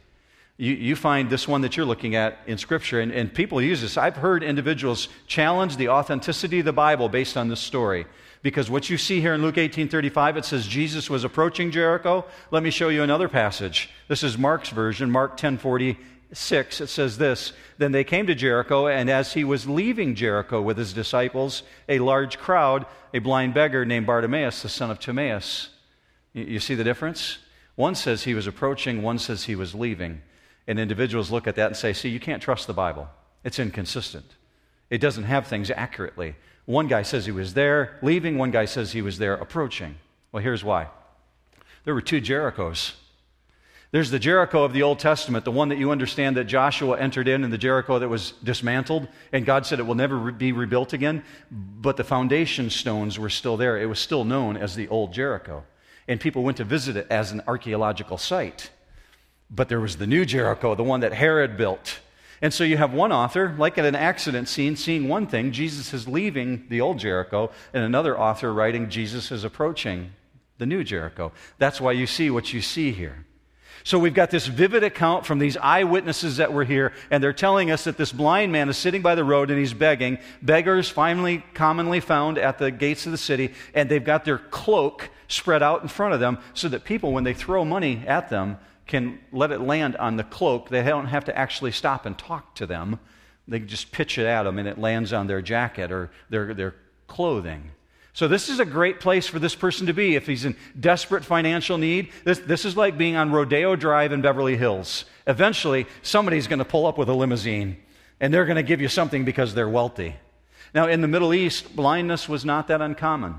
You, 0.57 0.75
you 0.75 0.97
find 0.97 1.31
this 1.31 1.47
one 1.47 1.61
that 1.61 1.77
you're 1.77 1.87
looking 1.87 2.17
at 2.17 2.39
in 2.47 2.59
Scripture, 2.59 3.01
and, 3.01 3.13
and 3.13 3.33
people 3.33 3.63
use 3.63 3.81
this. 3.81 3.97
I've 3.97 4.17
heard 4.17 4.43
individuals 4.43 5.09
challenge 5.27 5.77
the 5.77 5.89
authenticity 5.91 6.59
of 6.61 6.65
the 6.65 6.73
Bible 6.73 7.09
based 7.09 7.37
on 7.37 7.49
this 7.49 7.61
story. 7.61 8.07
Because 8.43 8.71
what 8.71 8.89
you 8.89 8.99
see 8.99 9.21
here 9.21 9.35
in 9.35 9.43
Luke 9.43 9.57
18:35 9.57 10.37
it 10.37 10.45
says 10.45 10.67
Jesus 10.67 11.11
was 11.11 11.25
approaching 11.25 11.71
Jericho. 11.71 12.25
Let 12.51 12.63
me 12.63 12.71
show 12.71 12.89
you 12.89 13.03
another 13.03 13.29
passage. 13.29 13.91
This 14.07 14.23
is 14.23 14.39
Mark's 14.39 14.71
version, 14.71 15.11
Mark 15.11 15.37
10:46. 15.37 16.81
It 16.81 16.89
says 16.89 17.19
this, 17.19 17.53
then 17.79 17.93
they 17.93 18.05
came 18.05 18.27
to 18.27 18.35
Jericho 18.35 18.87
and 18.87 19.11
as 19.11 19.33
he 19.33 19.45
was 19.45 19.69
leaving 19.69 20.15
Jericho 20.15 20.61
with 20.61 20.77
his 20.77 20.93
disciples, 20.93 21.63
a 21.89 21.99
large 21.99 22.39
crowd, 22.39 22.87
a 23.15 23.19
blind 23.19 23.55
beggar 23.55 23.85
named 23.85 24.07
Bartimaeus, 24.07 24.63
the 24.63 24.69
son 24.69 24.91
of 24.91 25.01
Timaeus. 25.01 25.71
You 26.45 26.61
see 26.61 26.75
the 26.75 26.85
difference? 26.85 27.39
One 27.75 27.95
says 27.95 28.25
he 28.25 28.35
was 28.35 28.47
approaching, 28.47 29.03
one 29.03 29.19
says 29.19 29.45
he 29.45 29.55
was 29.55 29.75
leaving. 29.75 30.23
And 30.67 30.79
individuals 30.79 31.31
look 31.31 31.47
at 31.47 31.55
that 31.57 31.69
and 31.69 31.77
say, 31.77 31.93
see, 31.93 32.09
you 32.09 32.21
can't 32.21 32.43
trust 32.43 32.67
the 32.67 32.75
Bible. 32.75 33.09
It's 33.45 33.59
inconsistent. 33.59 34.27
It 34.91 35.01
doesn't 35.01 35.25
have 35.25 35.47
things 35.47 35.71
accurately. 35.71 36.35
One 36.65 36.89
guy 36.89 37.03
says 37.03 37.25
he 37.25 37.33
was 37.33 37.55
there 37.55 37.99
leaving, 38.03 38.37
one 38.37 38.51
guy 38.51 38.67
says 38.67 38.93
he 38.93 39.01
was 39.01 39.19
there 39.19 39.35
approaching. 39.35 39.97
Well, 40.33 40.43
here's 40.43 40.65
why 40.65 40.89
there 41.85 41.95
were 41.95 42.03
two 42.03 42.21
Jerichos. 42.21 42.93
There's 43.91 44.11
the 44.11 44.19
Jericho 44.19 44.65
of 44.65 44.75
the 44.75 44.83
Old 44.83 44.99
Testament, 44.99 45.47
the 45.47 45.51
one 45.51 45.71
that 45.71 45.79
you 45.79 45.91
understand 45.91 46.37
that 46.37 46.45
Joshua 46.45 46.99
entered 46.99 47.27
in, 47.27 47.43
and 47.43 47.51
the 47.51 47.57
Jericho 47.57 47.99
that 47.99 48.09
was 48.09 48.33
dismantled, 48.45 49.09
and 49.33 49.47
God 49.47 49.65
said 49.65 49.79
it 49.79 49.87
will 49.87 49.95
never 49.95 50.19
re- 50.19 50.33
be 50.33 50.53
rebuilt 50.53 50.93
again. 50.93 51.25
But 51.51 51.97
the 51.97 52.05
foundation 52.05 52.69
stones 52.69 53.19
were 53.19 53.31
still 53.31 53.57
there. 53.57 53.79
It 53.79 53.87
was 53.87 53.99
still 53.99 54.25
known 54.25 54.59
as 54.59 54.75
the 54.75 54.89
Old 54.89 55.15
Jericho. 55.15 55.65
And 56.09 56.21
people 56.21 56.43
went 56.43 56.57
to 56.57 56.65
visit 56.65 56.97
it 56.97 57.07
as 57.11 57.31
an 57.31 57.43
archaeological 57.47 58.19
site. 58.19 58.71
But 59.51 59.69
there 59.69 59.81
was 59.81 59.99
the 59.99 60.07
new 60.07 60.25
Jericho, 60.25 60.75
the 60.75 60.83
one 60.83 61.01
that 61.01 61.13
Herod 61.13 61.57
built. 61.57 62.01
And 62.41 62.53
so 62.53 62.65
you 62.65 62.77
have 62.77 62.93
one 62.93 63.13
author, 63.13 63.55
like 63.59 63.79
at 63.79 63.85
an 63.85 63.95
accident 63.95 64.49
scene, 64.49 64.77
seeing 64.77 65.09
one 65.09 65.27
thing, 65.27 65.53
Jesus 65.53 65.93
is 65.93 66.07
leaving 66.07 66.67
the 66.69 66.81
old 66.81 66.99
Jericho, 66.99 67.51
and 67.75 67.85
another 67.85 68.19
author 68.19 68.53
writing, 68.53 68.91
Jesus 68.91 69.31
is 69.33 69.45
approaching 69.45 70.13
the 70.59 70.67
new 70.67 70.85
Jericho. 70.85 71.33
That's 71.59 71.81
why 71.81 71.93
you 71.93 72.07
see 72.07 72.31
what 72.31 72.53
you 72.53 72.63
see 72.63 72.93
here. 72.93 73.25
So 73.85 73.99
we've 73.99 74.15
got 74.15 74.31
this 74.31 74.47
vivid 74.47 74.85
account 74.85 75.25
from 75.25 75.39
these 75.39 75.57
eyewitnesses 75.57 76.37
that 76.37 76.53
were 76.53 76.65
here, 76.65 76.93
and 77.11 77.23
they're 77.23 77.33
telling 77.33 77.71
us 77.71 77.85
that 77.85 77.97
this 77.97 78.13
blind 78.13 78.53
man 78.53 78.69
is 78.69 78.77
sitting 78.77 79.03
by 79.03 79.15
the 79.15 79.25
road 79.25 79.51
and 79.51 79.59
he's 79.59 79.73
begging. 79.73 80.19
Beggars, 80.43 80.89
finally, 80.89 81.45
commonly 81.55 82.01
found 82.01 82.39
at 82.39 82.59
the 82.59 82.71
gates 82.71 83.07
of 83.07 83.13
the 83.13 83.19
city, 83.19 83.55
and 83.75 83.89
they've 83.89 84.05
got 84.05 84.25
their 84.25 84.39
cloak 84.39 85.11
spread 85.29 85.63
out 85.63 85.83
in 85.83 85.89
front 85.89 86.15
of 86.15 86.21
them 86.21 86.39
so 86.55 86.69
that 86.69 86.85
people, 86.85 87.13
when 87.13 87.25
they 87.25 87.35
throw 87.35 87.65
money 87.65 88.03
at 88.07 88.29
them, 88.29 88.59
can 88.87 89.21
let 89.31 89.53
it 89.53 89.61
land 89.61 89.97
on 89.97 90.17
the 90.17 90.25
cloak. 90.25 90.71
They 90.71 90.83
don't 90.83 91.07
have 91.07 91.27
to 91.27 91.39
actually 91.39 91.73
stop 91.73 92.07
and 92.07 92.19
talk 92.19 92.55
to 92.57 92.67
them. 92.67 92.99
They 93.47 93.61
just 93.61 93.93
pitch 93.93 94.19
it 94.19 94.27
at 94.27 94.43
them 94.43 94.59
and 94.59 94.67
it 94.67 94.79
lands 94.79 95.13
on 95.13 95.27
their 95.27 95.43
jacket 95.43 95.93
or 95.93 96.11
their, 96.31 96.55
their 96.55 96.75
clothing. 97.07 97.71
So, 98.15 98.27
this 98.27 98.49
is 98.49 98.59
a 98.59 98.65
great 98.65 98.99
place 98.99 99.29
for 99.29 99.39
this 99.39 99.55
person 99.55 99.87
to 99.87 99.93
be 99.93 100.17
if 100.17 100.27
he's 100.27 100.45
in 100.45 100.57
desperate 100.79 101.25
financial 101.25 101.79
need. 101.79 102.11
This, 102.25 102.41
this 102.41 102.65
is 102.65 102.77
like 102.77 102.99
being 102.99 103.15
on 103.15 103.31
Rodeo 103.31 103.77
Drive 103.77 104.11
in 104.11 104.23
Beverly 104.23 104.57
Hills. 104.57 105.05
Eventually, 105.27 105.87
somebody's 106.03 106.49
going 106.49 106.59
to 106.59 106.65
pull 106.65 106.87
up 106.87 106.99
with 106.99 107.09
a 107.09 107.15
limousine 107.15 107.77
and 108.21 108.35
they're 108.35 108.47
going 108.47 108.57
to 108.57 108.63
give 108.63 108.81
you 108.81 108.89
something 108.89 109.25
because 109.25 109.55
they're 109.55 109.69
wealthy. 109.69 110.17
Now, 110.75 110.89
in 110.89 111.01
the 111.01 111.09
Middle 111.09 111.33
East, 111.33 111.77
blindness 111.77 112.29
was 112.29 112.45
not 112.45 112.69
that 112.69 112.81
uncommon. 112.81 113.37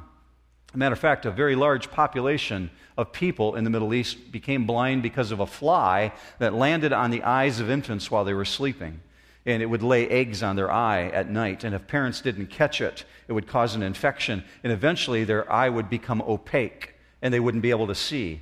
A 0.74 0.78
matter 0.78 0.94
of 0.94 1.00
fact, 1.00 1.26
a 1.26 1.32
very 1.32 1.56
large 1.56 1.90
population 1.90 2.70
of 2.98 3.12
people 3.12 3.56
in 3.56 3.64
the 3.64 3.70
Middle 3.70 3.94
East 3.94 4.32
became 4.32 4.66
blind 4.66 5.02
because 5.02 5.32
of 5.32 5.40
a 5.40 5.48
fly 5.48 6.14
that 6.38 6.54
landed 6.54 6.94
on 6.94 7.12
the 7.12 7.24
eyes 7.24 7.60
of 7.60 7.70
infants 7.70 8.12
while 8.12 8.24
they 8.24 8.34
were 8.34 8.46
sleeping. 8.46 9.00
And 9.46 9.64
it 9.64 9.66
would 9.66 9.82
lay 9.82 10.08
eggs 10.08 10.44
on 10.44 10.56
their 10.56 10.72
eye 10.72 11.08
at 11.08 11.30
night. 11.30 11.64
And 11.64 11.74
if 11.74 11.88
parents 11.88 12.22
didn't 12.22 12.48
catch 12.48 12.82
it, 12.82 13.06
it 13.28 13.34
would 13.34 13.48
cause 13.48 13.74
an 13.74 13.82
infection. 13.82 14.44
And 14.64 14.72
eventually 14.72 15.24
their 15.24 15.52
eye 15.52 15.70
would 15.70 15.90
become 15.90 16.22
opaque 16.22 16.94
and 17.22 17.34
they 17.34 17.40
wouldn't 17.40 17.64
be 17.64 17.72
able 17.72 17.88
to 17.88 17.96
see. 17.96 18.42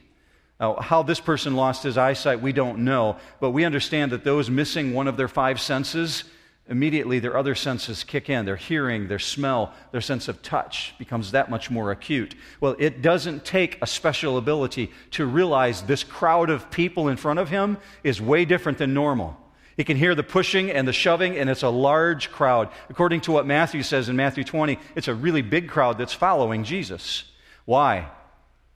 Now, 0.59 0.75
how 0.81 1.03
this 1.03 1.19
person 1.19 1.55
lost 1.55 1.83
his 1.83 1.97
eyesight, 1.97 2.41
we 2.41 2.51
don't 2.51 2.79
know. 2.79 3.17
But 3.39 3.51
we 3.51 3.63
understand 3.63 4.11
that 4.11 4.23
those 4.23 4.49
missing 4.49 4.93
one 4.93 5.07
of 5.07 5.15
their 5.15 5.27
five 5.27 5.61
senses 5.61 6.23
immediately 6.69 7.19
their 7.19 7.37
other 7.37 7.55
senses 7.55 8.03
kick 8.03 8.29
in 8.29 8.45
their 8.45 8.55
hearing, 8.55 9.07
their 9.07 9.19
smell, 9.19 9.73
their 9.91 10.01
sense 10.01 10.27
of 10.27 10.41
touch 10.41 10.93
becomes 10.97 11.31
that 11.31 11.49
much 11.49 11.71
more 11.71 11.91
acute. 11.91 12.35
Well, 12.59 12.75
it 12.77 13.01
doesn't 13.01 13.45
take 13.45 13.77
a 13.81 13.87
special 13.87 14.37
ability 14.37 14.91
to 15.11 15.25
realize 15.25 15.81
this 15.83 16.03
crowd 16.03 16.49
of 16.49 16.69
people 16.69 17.07
in 17.07 17.17
front 17.17 17.39
of 17.39 17.49
him 17.49 17.77
is 18.03 18.21
way 18.21 18.45
different 18.45 18.77
than 18.77 18.93
normal. 18.93 19.37
He 19.77 19.83
can 19.83 19.97
hear 19.97 20.15
the 20.15 20.23
pushing 20.23 20.71
and 20.71 20.87
the 20.87 20.93
shoving, 20.93 21.37
and 21.37 21.49
it's 21.49 21.63
a 21.63 21.69
large 21.69 22.31
crowd. 22.31 22.69
According 22.89 23.21
to 23.21 23.31
what 23.31 23.45
Matthew 23.45 23.83
says 23.83 24.09
in 24.09 24.15
Matthew 24.15 24.43
20, 24.43 24.79
it's 24.95 25.07
a 25.07 25.13
really 25.13 25.43
big 25.43 25.69
crowd 25.69 25.97
that's 25.97 26.13
following 26.13 26.63
Jesus. 26.63 27.23
Why? 27.65 28.09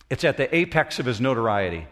It's 0.10 0.24
at 0.24 0.38
the 0.38 0.54
apex 0.56 1.00
of 1.00 1.06
his 1.08 1.20
notoriety. 1.20 1.88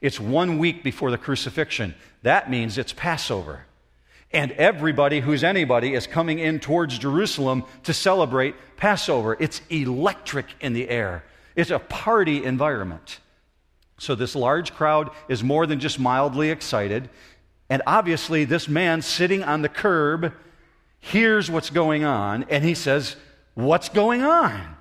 It's 0.00 0.18
one 0.18 0.58
week 0.58 0.82
before 0.82 1.10
the 1.10 1.18
crucifixion. 1.18 1.94
That 2.22 2.50
means 2.50 2.78
it's 2.78 2.92
Passover 2.92 3.66
and 4.34 4.52
everybody 4.52 5.20
who's 5.20 5.44
anybody 5.44 5.94
is 5.94 6.06
coming 6.06 6.40
in 6.40 6.58
towards 6.58 6.98
Jerusalem 6.98 7.64
to 7.84 7.94
celebrate 7.94 8.54
Passover. 8.76 9.36
It's 9.38 9.62
electric 9.70 10.46
in 10.60 10.72
the 10.72 10.88
air, 10.88 11.24
it's 11.56 11.70
a 11.70 11.78
party 11.78 12.44
environment. 12.44 13.20
So, 13.96 14.16
this 14.16 14.34
large 14.34 14.74
crowd 14.74 15.10
is 15.28 15.44
more 15.44 15.66
than 15.66 15.78
just 15.78 16.00
mildly 16.00 16.50
excited. 16.50 17.08
And 17.70 17.80
obviously, 17.86 18.44
this 18.44 18.68
man 18.68 19.00
sitting 19.02 19.42
on 19.44 19.62
the 19.62 19.68
curb 19.68 20.34
hears 21.00 21.50
what's 21.50 21.70
going 21.70 22.04
on 22.04 22.44
and 22.50 22.64
he 22.64 22.74
says, 22.74 23.16
What's 23.54 23.88
going 23.88 24.22
on? 24.22 24.76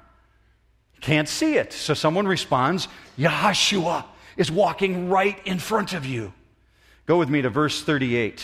Can't 1.00 1.30
see 1.30 1.58
it. 1.58 1.74
So 1.74 1.94
someone 1.94 2.28
responds, 2.28 2.88
Yahshua 3.20 4.06
is 4.36 4.52
walking 4.52 5.10
right 5.10 5.38
in 5.46 5.60
front 5.60 5.94
of 5.94 6.06
you. 6.06 6.34
Go 7.06 7.20
with 7.20 7.30
me 7.30 7.44
to 7.44 7.50
verse 7.50 7.84
38. 7.84 8.44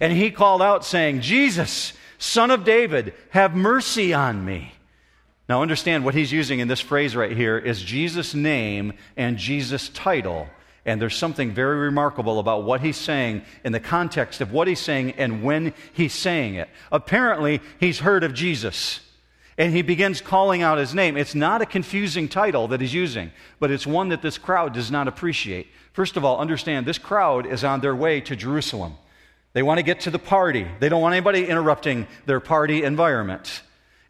And 0.00 0.12
he 0.12 0.30
called 0.30 0.62
out, 0.62 0.84
saying, 0.84 1.20
Jesus, 1.20 1.92
son 2.18 2.50
of 2.50 2.64
David, 2.64 3.14
have 3.30 3.54
mercy 3.54 4.14
on 4.14 4.44
me. 4.44 4.72
Now, 5.48 5.62
understand 5.62 6.04
what 6.04 6.14
he's 6.14 6.32
using 6.32 6.60
in 6.60 6.68
this 6.68 6.80
phrase 6.80 7.14
right 7.14 7.36
here 7.36 7.58
is 7.58 7.82
Jesus' 7.82 8.34
name 8.34 8.92
and 9.16 9.36
Jesus' 9.36 9.88
title. 9.88 10.48
And 10.86 11.00
there's 11.00 11.16
something 11.16 11.52
very 11.52 11.76
remarkable 11.76 12.38
about 12.38 12.64
what 12.64 12.80
he's 12.80 12.96
saying 12.96 13.42
in 13.64 13.72
the 13.72 13.80
context 13.80 14.40
of 14.40 14.52
what 14.52 14.68
he's 14.68 14.80
saying 14.80 15.12
and 15.12 15.42
when 15.42 15.74
he's 15.92 16.14
saying 16.14 16.54
it. 16.54 16.70
Apparently, 16.90 17.60
he's 17.78 17.98
heard 17.98 18.24
of 18.24 18.32
Jesus 18.32 19.00
and 19.60 19.74
he 19.74 19.82
begins 19.82 20.22
calling 20.22 20.62
out 20.62 20.78
his 20.78 20.94
name. 20.94 21.18
It's 21.18 21.34
not 21.34 21.60
a 21.60 21.66
confusing 21.66 22.28
title 22.28 22.68
that 22.68 22.80
he's 22.80 22.94
using, 22.94 23.30
but 23.58 23.70
it's 23.70 23.86
one 23.86 24.08
that 24.08 24.22
this 24.22 24.38
crowd 24.38 24.72
does 24.72 24.90
not 24.90 25.06
appreciate. 25.06 25.66
First 25.92 26.16
of 26.16 26.24
all, 26.24 26.38
understand 26.38 26.86
this 26.86 26.96
crowd 26.96 27.44
is 27.44 27.62
on 27.62 27.82
their 27.82 27.94
way 27.94 28.22
to 28.22 28.34
Jerusalem. 28.34 28.94
They 29.52 29.62
want 29.62 29.78
to 29.78 29.82
get 29.82 30.00
to 30.00 30.10
the 30.10 30.18
party. 30.18 30.66
They 30.78 30.88
don't 30.88 31.02
want 31.02 31.14
anybody 31.14 31.46
interrupting 31.46 32.06
their 32.26 32.40
party 32.40 32.84
environment. 32.84 33.62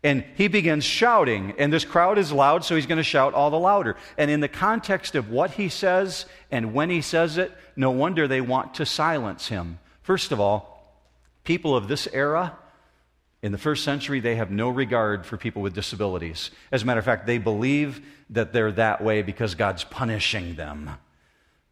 And 0.02 0.25
he 0.37 0.49
begins 0.49 0.85
shouting, 0.85 1.54
and 1.59 1.70
this 1.70 1.85
crowd 1.85 2.16
is 2.16 2.32
loud, 2.32 2.64
so 2.64 2.75
he's 2.75 2.87
going 2.87 2.99
to 2.99 3.02
shout 3.02 3.35
all 3.35 3.50
the 3.50 3.59
louder. 3.59 3.97
And 4.16 4.30
in 4.30 4.40
the 4.40 4.49
context 4.49 5.14
of 5.14 5.30
what 5.30 5.52
he 5.52 5.68
says 5.68 6.25
and 6.50 6.73
when 6.73 6.88
he 6.88 7.02
says 7.02 7.37
it, 7.37 7.52
no 7.76 7.90
wonder 7.90 8.26
they 8.26 8.40
want 8.40 8.75
to 8.75 8.87
silence 8.87 9.49
him. 9.49 9.78
First 10.02 10.32
of 10.32 10.40
all, 10.40 11.04
people 11.44 11.76
of 11.76 11.87
this 11.87 12.09
era, 12.12 12.56
in 13.42 13.52
the 13.52 13.59
first 13.59 13.85
century, 13.85 14.20
they 14.20 14.37
have 14.37 14.50
no 14.50 14.70
regard 14.70 15.26
for 15.26 15.37
people 15.37 15.61
with 15.61 15.75
disabilities. 15.75 16.50
As 16.73 16.82
a 16.82 16.87
matter 16.87 16.99
of 16.99 17.04
fact, 17.04 17.26
they 17.26 17.38
believe 17.38 18.00
that 18.30 18.52
they're 18.54 18.73
that 18.73 19.02
way 19.02 19.20
because 19.20 19.54
God's 19.54 19.85
punishing 19.85 20.54
them. 20.54 20.90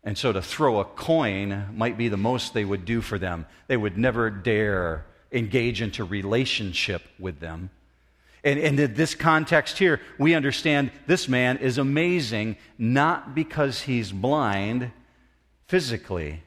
And 0.05 0.17
so 0.17 0.33
to 0.33 0.41
throw 0.41 0.81
a 0.81 0.85
coin 0.85 1.67
might 1.75 1.99
be 1.99 2.09
the 2.09 2.17
most 2.17 2.55
they 2.55 2.65
would 2.65 2.85
do 2.85 3.01
for 3.01 3.19
them. 3.19 3.47
They 3.67 3.77
would 3.77 3.99
never 3.99 4.31
dare 4.31 5.05
engage 5.33 5.83
into 5.83 6.05
relationship 6.05 7.03
with 7.19 7.41
them. 7.41 7.71
And, 8.45 8.59
and 8.59 8.79
in 8.79 8.95
this 8.95 9.15
context 9.15 9.79
here, 9.79 10.01
we 10.19 10.35
understand 10.35 10.93
this 11.07 11.29
man 11.29 11.59
is 11.59 11.79
amazing 11.79 12.57
not 12.79 13.35
because 13.35 13.83
he's 13.83 14.13
blind 14.13 14.93
physically, 15.67 16.43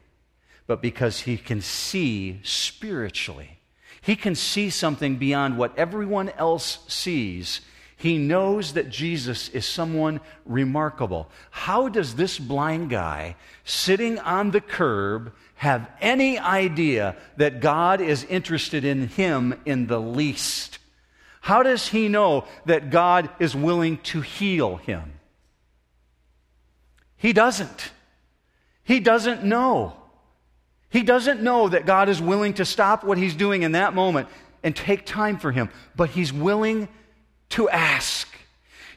but 0.66 0.80
because 0.80 1.20
he 1.20 1.36
can 1.36 1.60
see 1.60 2.40
spiritually. 2.42 3.58
He 4.00 4.16
can 4.16 4.34
see 4.34 4.70
something 4.70 5.16
beyond 5.16 5.58
what 5.58 5.78
everyone 5.78 6.30
else 6.30 6.80
sees 6.88 7.60
he 8.02 8.18
knows 8.18 8.72
that 8.72 8.90
Jesus 8.90 9.48
is 9.50 9.64
someone 9.64 10.20
remarkable. 10.44 11.30
How 11.52 11.88
does 11.88 12.16
this 12.16 12.36
blind 12.36 12.90
guy 12.90 13.36
sitting 13.62 14.18
on 14.18 14.50
the 14.50 14.60
curb 14.60 15.32
have 15.54 15.88
any 16.00 16.36
idea 16.36 17.14
that 17.36 17.60
God 17.60 18.00
is 18.00 18.24
interested 18.24 18.84
in 18.84 19.06
him 19.06 19.54
in 19.64 19.86
the 19.86 20.00
least? 20.00 20.80
How 21.42 21.62
does 21.62 21.86
he 21.86 22.08
know 22.08 22.44
that 22.66 22.90
God 22.90 23.30
is 23.38 23.54
willing 23.54 23.98
to 23.98 24.20
heal 24.20 24.78
him? 24.78 25.12
He 27.16 27.32
doesn't. 27.32 27.92
He 28.82 28.98
doesn't 28.98 29.44
know. 29.44 29.96
He 30.90 31.04
doesn't 31.04 31.40
know 31.40 31.68
that 31.68 31.86
God 31.86 32.08
is 32.08 32.20
willing 32.20 32.54
to 32.54 32.64
stop 32.64 33.04
what 33.04 33.16
he's 33.16 33.36
doing 33.36 33.62
in 33.62 33.72
that 33.72 33.94
moment 33.94 34.26
and 34.64 34.74
take 34.74 35.06
time 35.06 35.38
for 35.38 35.52
him, 35.52 35.70
but 35.94 36.10
he's 36.10 36.32
willing 36.32 36.88
to 37.52 37.68
ask. 37.68 38.28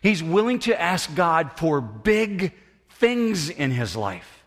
He's 0.01 0.21
willing 0.21 0.59
to 0.59 0.79
ask 0.79 1.13
God 1.15 1.51
for 1.57 1.81
big 1.81 2.53
things 2.89 3.49
in 3.49 3.71
his 3.71 3.95
life. 3.95 4.43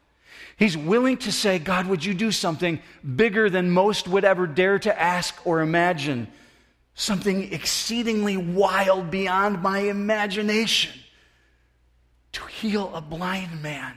He's 0.56 0.76
willing 0.76 1.18
to 1.18 1.32
say, 1.32 1.58
God, 1.58 1.86
would 1.86 2.04
you 2.04 2.14
do 2.14 2.32
something 2.32 2.80
bigger 3.16 3.48
than 3.48 3.70
most 3.70 4.08
would 4.08 4.24
ever 4.24 4.46
dare 4.46 4.78
to 4.80 5.00
ask 5.00 5.34
or 5.46 5.60
imagine? 5.60 6.26
Something 6.94 7.52
exceedingly 7.52 8.36
wild 8.36 9.10
beyond 9.10 9.62
my 9.62 9.80
imagination 9.80 10.92
to 12.32 12.44
heal 12.46 12.92
a 12.94 13.00
blind 13.00 13.62
man. 13.62 13.94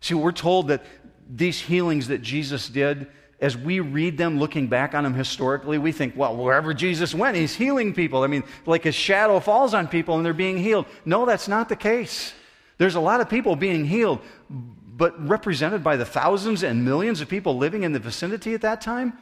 See, 0.00 0.14
we're 0.14 0.32
told 0.32 0.68
that 0.68 0.84
these 1.28 1.60
healings 1.60 2.08
that 2.08 2.22
Jesus 2.22 2.68
did, 2.68 3.06
as 3.40 3.56
we 3.56 3.80
read 3.80 4.18
them 4.18 4.38
looking 4.38 4.66
back 4.66 4.94
on 4.94 5.04
them 5.04 5.14
historically, 5.14 5.78
we 5.78 5.92
think, 5.92 6.16
well, 6.16 6.36
wherever 6.36 6.74
Jesus 6.74 7.14
went, 7.14 7.36
he's 7.36 7.54
healing 7.54 7.94
people. 7.94 8.24
I 8.24 8.26
mean, 8.26 8.42
like 8.66 8.82
his 8.82 8.96
shadow 8.96 9.38
falls 9.38 9.74
on 9.74 9.86
people 9.86 10.16
and 10.16 10.26
they're 10.26 10.32
being 10.32 10.58
healed. 10.58 10.86
No, 11.04 11.24
that's 11.24 11.46
not 11.46 11.68
the 11.68 11.76
case. 11.76 12.32
There's 12.78 12.96
a 12.96 13.00
lot 13.00 13.20
of 13.20 13.28
people 13.28 13.54
being 13.54 13.84
healed, 13.84 14.20
but 14.50 15.28
represented 15.28 15.84
by 15.84 15.96
the 15.96 16.04
thousands 16.04 16.64
and 16.64 16.84
millions 16.84 17.20
of 17.20 17.28
people 17.28 17.56
living 17.56 17.84
in 17.84 17.92
the 17.92 18.00
vicinity 18.00 18.54
at 18.54 18.62
that 18.62 18.80
time, 18.80 19.16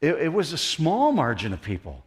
it, 0.00 0.14
it 0.14 0.32
was 0.32 0.52
a 0.52 0.58
small 0.58 1.12
margin 1.12 1.52
of 1.54 1.62
people. 1.62 2.04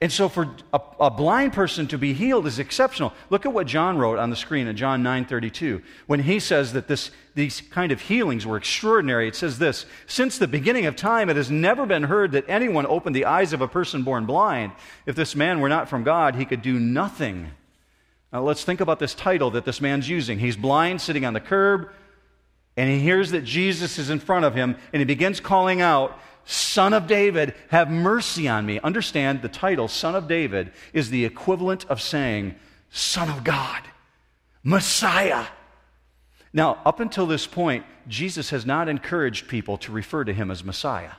And 0.00 0.12
so 0.12 0.28
for 0.28 0.54
a, 0.72 0.80
a, 1.00 1.10
blind 1.10 1.52
person 1.52 1.86
to 1.86 1.96
be 1.96 2.12
healed 2.12 2.46
is 2.46 2.58
exceptional. 2.58 3.12
Look 3.30 3.46
at 3.46 3.52
what 3.52 3.66
John 3.66 3.96
wrote 3.96 4.18
on 4.18 4.28
the 4.28 4.36
screen 4.36 4.66
in 4.66 4.76
John 4.76 5.02
9:32. 5.02 5.82
When 6.06 6.20
he 6.20 6.40
says 6.40 6.72
that 6.72 6.88
this, 6.88 7.10
these 7.34 7.60
kind 7.60 7.92
of 7.92 8.02
healings 8.02 8.44
were 8.44 8.56
extraordinary, 8.56 9.28
it 9.28 9.36
says 9.36 9.58
this, 9.58 9.86
since 10.06 10.36
the 10.36 10.48
beginning 10.48 10.84
of 10.86 10.96
time 10.96 11.30
it 11.30 11.36
has 11.36 11.50
never 11.50 11.86
been 11.86 12.02
heard 12.02 12.32
that 12.32 12.44
anyone 12.48 12.86
opened 12.86 13.14
the 13.14 13.24
eyes 13.24 13.52
of 13.52 13.60
a 13.60 13.68
person 13.68 14.02
born 14.02 14.26
blind. 14.26 14.72
If 15.06 15.14
this 15.14 15.36
man 15.36 15.60
were 15.60 15.68
not 15.68 15.88
from 15.88 16.02
God, 16.02 16.34
he 16.34 16.44
could 16.44 16.60
do 16.60 16.78
nothing. 16.78 17.52
Now 18.32 18.42
let's 18.42 18.64
think 18.64 18.80
about 18.80 18.98
this 18.98 19.14
title 19.14 19.52
that 19.52 19.64
this 19.64 19.80
man's 19.80 20.08
using. 20.08 20.40
He's 20.40 20.56
blind, 20.56 21.00
sitting 21.00 21.24
on 21.24 21.34
the 21.34 21.40
curb, 21.40 21.88
and 22.76 22.90
he 22.90 22.98
hears 22.98 23.30
that 23.30 23.44
Jesus 23.44 23.98
is 23.98 24.10
in 24.10 24.18
front 24.18 24.44
of 24.44 24.56
him, 24.56 24.76
and 24.92 25.00
he 25.00 25.04
begins 25.04 25.38
calling 25.38 25.80
out, 25.80 26.18
Son 26.44 26.92
of 26.92 27.06
David, 27.06 27.54
have 27.68 27.90
mercy 27.90 28.48
on 28.48 28.66
me. 28.66 28.78
Understand 28.80 29.42
the 29.42 29.48
title, 29.48 29.88
Son 29.88 30.14
of 30.14 30.28
David, 30.28 30.72
is 30.92 31.10
the 31.10 31.24
equivalent 31.24 31.84
of 31.86 32.00
saying, 32.00 32.54
Son 32.90 33.30
of 33.30 33.44
God, 33.44 33.82
Messiah. 34.62 35.46
Now, 36.52 36.80
up 36.84 37.00
until 37.00 37.26
this 37.26 37.46
point, 37.46 37.84
Jesus 38.06 38.50
has 38.50 38.64
not 38.64 38.88
encouraged 38.88 39.48
people 39.48 39.78
to 39.78 39.92
refer 39.92 40.24
to 40.24 40.32
him 40.32 40.50
as 40.50 40.62
Messiah 40.62 41.12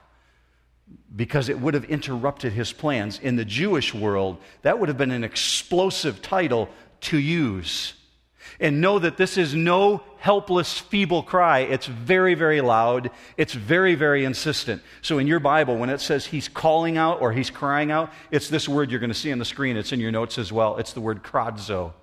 because 1.16 1.50
it 1.50 1.60
would 1.60 1.74
have 1.74 1.86
interrupted 1.86 2.54
his 2.54 2.72
plans. 2.72 3.20
In 3.20 3.36
the 3.36 3.46
Jewish 3.46 3.94
world, 3.94 4.38
that 4.62 4.80
would 4.80 4.90
have 4.90 4.98
been 4.98 5.12
an 5.12 5.24
explosive 5.24 6.22
title 6.22 6.70
to 7.02 7.18
use. 7.18 7.94
And 8.60 8.82
know 8.82 9.00
that 9.00 9.18
this 9.18 9.38
is 9.38 9.56
no 9.56 10.04
helpless, 10.26 10.80
feeble 10.80 11.22
cry. 11.22 11.60
It's 11.60 11.86
very, 11.86 12.34
very 12.34 12.60
loud. 12.60 13.12
It's 13.38 13.54
very, 13.54 13.94
very 13.94 14.26
insistent. 14.26 14.82
So 15.04 15.20
in 15.20 15.28
your 15.28 15.40
Bible, 15.40 15.78
when 15.78 15.92
it 15.92 16.02
says 16.02 16.26
he's 16.26 16.48
calling 16.48 16.98
out 16.98 17.22
or 17.22 17.32
he's 17.32 17.52
crying 17.52 17.92
out, 17.92 18.12
it's 18.32 18.50
this 18.50 18.68
word 18.68 18.90
you're 18.90 19.00
going 19.00 19.12
to 19.12 19.14
see 19.14 19.32
on 19.32 19.38
the 19.38 19.46
screen. 19.46 19.78
It's 19.78 19.92
in 19.92 20.00
your 20.00 20.12
notes 20.12 20.40
as 20.40 20.52
well. 20.52 20.78
It's 20.78 20.94
the 20.94 21.00
word 21.00 21.22
kradzo. 21.22 21.94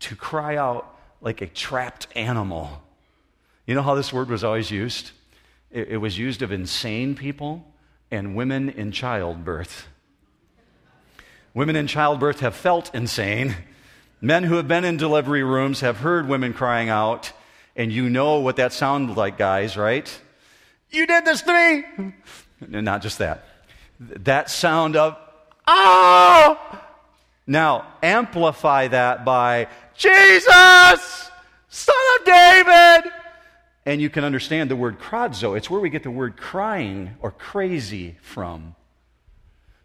To 0.00 0.16
cry 0.16 0.56
out 0.56 0.94
like 1.22 1.40
a 1.40 1.46
trapped 1.46 2.08
animal. 2.14 2.82
You 3.64 3.74
know 3.74 3.82
how 3.82 3.94
this 3.94 4.12
word 4.12 4.28
was 4.28 4.44
always 4.44 4.70
used? 4.70 5.12
It, 5.70 5.92
it 5.92 5.96
was 5.96 6.18
used 6.18 6.42
of 6.42 6.52
insane 6.52 7.14
people 7.14 7.66
and 8.10 8.36
women 8.36 8.68
in 8.68 8.92
childbirth. 8.92 9.88
Women 11.54 11.74
in 11.74 11.86
childbirth 11.86 12.40
have 12.40 12.54
felt 12.54 12.94
insane 12.94 13.56
Men 14.20 14.44
who 14.44 14.56
have 14.56 14.68
been 14.68 14.84
in 14.84 14.96
delivery 14.96 15.42
rooms 15.42 15.80
have 15.80 15.98
heard 15.98 16.28
women 16.28 16.52
crying 16.52 16.90
out, 16.90 17.32
and 17.74 17.90
you 17.90 18.10
know 18.10 18.40
what 18.40 18.56
that 18.56 18.72
sounds 18.72 19.16
like, 19.16 19.38
guys, 19.38 19.76
right? 19.76 20.20
You 20.90 21.06
did 21.06 21.24
this 21.24 21.42
to 21.42 21.52
me! 21.52 22.12
No, 22.68 22.80
not 22.80 23.00
just 23.00 23.18
that. 23.18 23.46
That 23.98 24.50
sound 24.50 24.96
of, 24.96 25.16
oh! 25.66 26.80
Now, 27.46 27.86
amplify 28.02 28.88
that 28.88 29.24
by, 29.24 29.68
Jesus, 29.96 31.30
Son 31.68 31.94
of 32.18 32.26
David! 32.26 33.12
And 33.86 34.02
you 34.02 34.10
can 34.10 34.24
understand 34.24 34.70
the 34.70 34.76
word 34.76 34.98
kradzo. 34.98 35.56
It's 35.56 35.70
where 35.70 35.80
we 35.80 35.88
get 35.88 36.02
the 36.02 36.10
word 36.10 36.36
crying 36.36 37.16
or 37.20 37.30
crazy 37.30 38.16
from. 38.20 38.76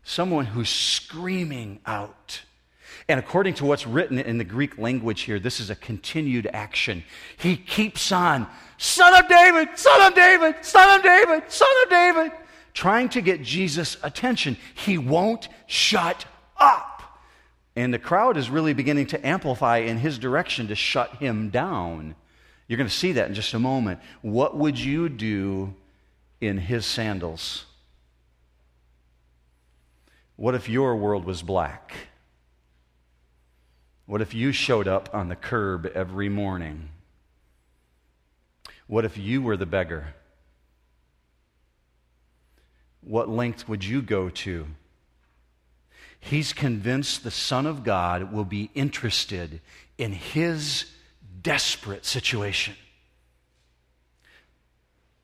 Someone 0.03 0.45
who's 0.47 0.69
screaming 0.69 1.79
out. 1.85 2.41
And 3.07 3.19
according 3.19 3.53
to 3.55 3.65
what's 3.65 3.85
written 3.85 4.17
in 4.17 4.39
the 4.39 4.43
Greek 4.43 4.79
language 4.79 5.21
here, 5.21 5.39
this 5.39 5.59
is 5.59 5.69
a 5.69 5.75
continued 5.75 6.47
action. 6.51 7.03
He 7.37 7.55
keeps 7.55 8.11
on, 8.11 8.47
Son 8.77 9.13
of 9.13 9.29
David, 9.29 9.69
Son 9.77 10.07
of 10.07 10.15
David, 10.15 10.55
Son 10.65 10.97
of 10.97 11.03
David, 11.03 11.43
Son 11.51 11.67
of 11.83 11.89
David, 11.89 12.31
trying 12.73 13.09
to 13.09 13.21
get 13.21 13.43
Jesus' 13.43 13.97
attention. 14.01 14.57
He 14.73 14.97
won't 14.97 15.47
shut 15.67 16.25
up. 16.57 17.19
And 17.75 17.93
the 17.93 17.99
crowd 17.99 18.37
is 18.37 18.49
really 18.49 18.73
beginning 18.73 19.05
to 19.07 19.27
amplify 19.27 19.77
in 19.77 19.97
his 19.97 20.17
direction 20.17 20.67
to 20.69 20.75
shut 20.75 21.15
him 21.17 21.49
down. 21.49 22.15
You're 22.67 22.77
going 22.77 22.89
to 22.89 22.95
see 22.95 23.11
that 23.11 23.27
in 23.27 23.35
just 23.35 23.53
a 23.53 23.59
moment. 23.59 23.99
What 24.23 24.57
would 24.57 24.79
you 24.79 25.09
do 25.09 25.75
in 26.41 26.57
his 26.57 26.85
sandals? 26.85 27.65
What 30.37 30.55
if 30.55 30.67
your 30.67 30.95
world 30.95 31.23
was 31.23 31.43
black? 31.43 31.93
What 34.05 34.21
if 34.21 34.33
you 34.33 34.51
showed 34.51 34.87
up 34.87 35.09
on 35.13 35.29
the 35.29 35.35
curb 35.35 35.87
every 35.87 36.29
morning? 36.29 36.89
What 38.87 39.05
if 39.05 39.17
you 39.17 39.41
were 39.41 39.57
the 39.57 39.65
beggar? 39.65 40.13
What 43.01 43.29
length 43.29 43.67
would 43.67 43.83
you 43.83 44.01
go 44.01 44.29
to? 44.29 44.67
He's 46.19 46.53
convinced 46.53 47.23
the 47.23 47.31
Son 47.31 47.65
of 47.65 47.83
God 47.83 48.31
will 48.31 48.45
be 48.45 48.71
interested 48.73 49.61
in 49.97 50.11
his 50.11 50.85
desperate 51.41 52.05
situation. 52.05 52.75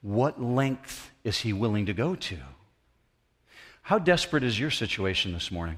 What 0.01 0.41
length 0.41 1.11
is 1.23 1.39
he 1.39 1.53
willing 1.53 1.85
to 1.87 1.93
go 1.93 2.15
to? 2.15 2.37
How 3.83 3.99
desperate 3.99 4.43
is 4.43 4.59
your 4.59 4.71
situation 4.71 5.33
this 5.33 5.51
morning? 5.51 5.77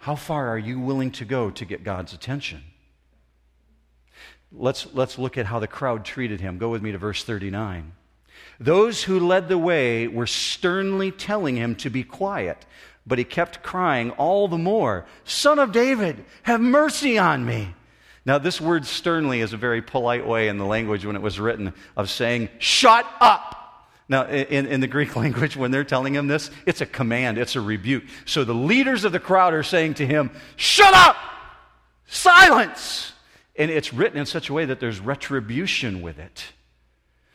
How 0.00 0.16
far 0.16 0.48
are 0.48 0.58
you 0.58 0.80
willing 0.80 1.10
to 1.12 1.26
go 1.26 1.50
to 1.50 1.64
get 1.66 1.84
God's 1.84 2.14
attention? 2.14 2.62
Let's, 4.50 4.86
let's 4.94 5.18
look 5.18 5.36
at 5.36 5.44
how 5.44 5.58
the 5.58 5.68
crowd 5.68 6.06
treated 6.06 6.40
him. 6.40 6.56
Go 6.56 6.70
with 6.70 6.82
me 6.82 6.90
to 6.92 6.98
verse 6.98 7.22
39. 7.22 7.92
Those 8.58 9.04
who 9.04 9.20
led 9.20 9.48
the 9.48 9.58
way 9.58 10.08
were 10.08 10.26
sternly 10.26 11.10
telling 11.10 11.56
him 11.56 11.74
to 11.76 11.90
be 11.90 12.02
quiet, 12.02 12.64
but 13.06 13.18
he 13.18 13.24
kept 13.24 13.62
crying 13.62 14.10
all 14.12 14.48
the 14.48 14.56
more, 14.56 15.04
Son 15.24 15.58
of 15.58 15.70
David, 15.70 16.24
have 16.44 16.62
mercy 16.62 17.18
on 17.18 17.44
me. 17.44 17.74
Now, 18.24 18.38
this 18.38 18.58
word 18.58 18.86
sternly 18.86 19.40
is 19.40 19.52
a 19.52 19.58
very 19.58 19.82
polite 19.82 20.26
way 20.26 20.48
in 20.48 20.56
the 20.56 20.64
language 20.64 21.04
when 21.04 21.16
it 21.16 21.22
was 21.22 21.38
written 21.38 21.74
of 21.94 22.08
saying, 22.08 22.48
Shut 22.58 23.06
up. 23.20 23.59
Now, 24.10 24.26
in, 24.26 24.66
in 24.66 24.80
the 24.80 24.88
Greek 24.88 25.14
language, 25.24 25.56
when 25.56 25.70
they're 25.70 25.84
telling 25.84 26.14
him 26.14 26.26
this, 26.26 26.50
it's 26.66 26.82
a 26.82 26.86
command, 26.86 27.38
it's 27.38 27.56
a 27.56 27.60
rebuke. 27.60 28.02
So 28.26 28.44
the 28.44 28.52
leaders 28.52 29.04
of 29.04 29.12
the 29.12 29.20
crowd 29.20 29.54
are 29.54 29.62
saying 29.62 29.94
to 29.94 30.06
him, 30.06 30.32
Shut 30.56 30.92
up! 30.92 31.16
Silence! 32.06 33.12
And 33.54 33.70
it's 33.70 33.94
written 33.94 34.18
in 34.18 34.26
such 34.26 34.50
a 34.50 34.52
way 34.52 34.64
that 34.64 34.80
there's 34.80 34.98
retribution 34.98 36.02
with 36.02 36.18
it. 36.18 36.44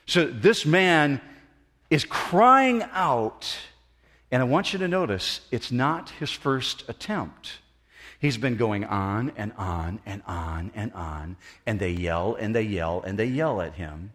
So 0.05 0.25
this 0.25 0.65
man 0.65 1.21
is 1.89 2.03
crying 2.03 2.83
out, 2.91 3.57
and 4.29 4.41
I 4.41 4.45
want 4.45 4.73
you 4.73 4.79
to 4.79 4.87
notice 4.87 5.41
it's 5.51 5.71
not 5.71 6.09
his 6.11 6.31
first 6.31 6.83
attempt. 6.89 7.59
He's 8.19 8.37
been 8.37 8.57
going 8.57 8.83
on 8.83 9.31
and 9.37 9.53
on 9.57 9.99
and 10.05 10.23
on 10.27 10.71
and 10.75 10.91
on, 10.93 11.37
and 11.65 11.79
they 11.79 11.91
yell 11.91 12.35
and 12.35 12.53
they 12.53 12.63
yell 12.63 13.01
and 13.01 13.17
they 13.17 13.27
yell 13.27 13.61
at 13.61 13.75
him. 13.75 14.11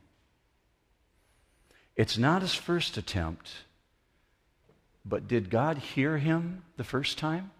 It's 2.00 2.16
not 2.16 2.40
his 2.40 2.54
first 2.54 2.96
attempt, 2.96 3.50
but 5.04 5.28
did 5.28 5.50
God 5.50 5.76
hear 5.76 6.16
him 6.16 6.62
the 6.78 6.82
first 6.82 7.18
time? 7.18 7.50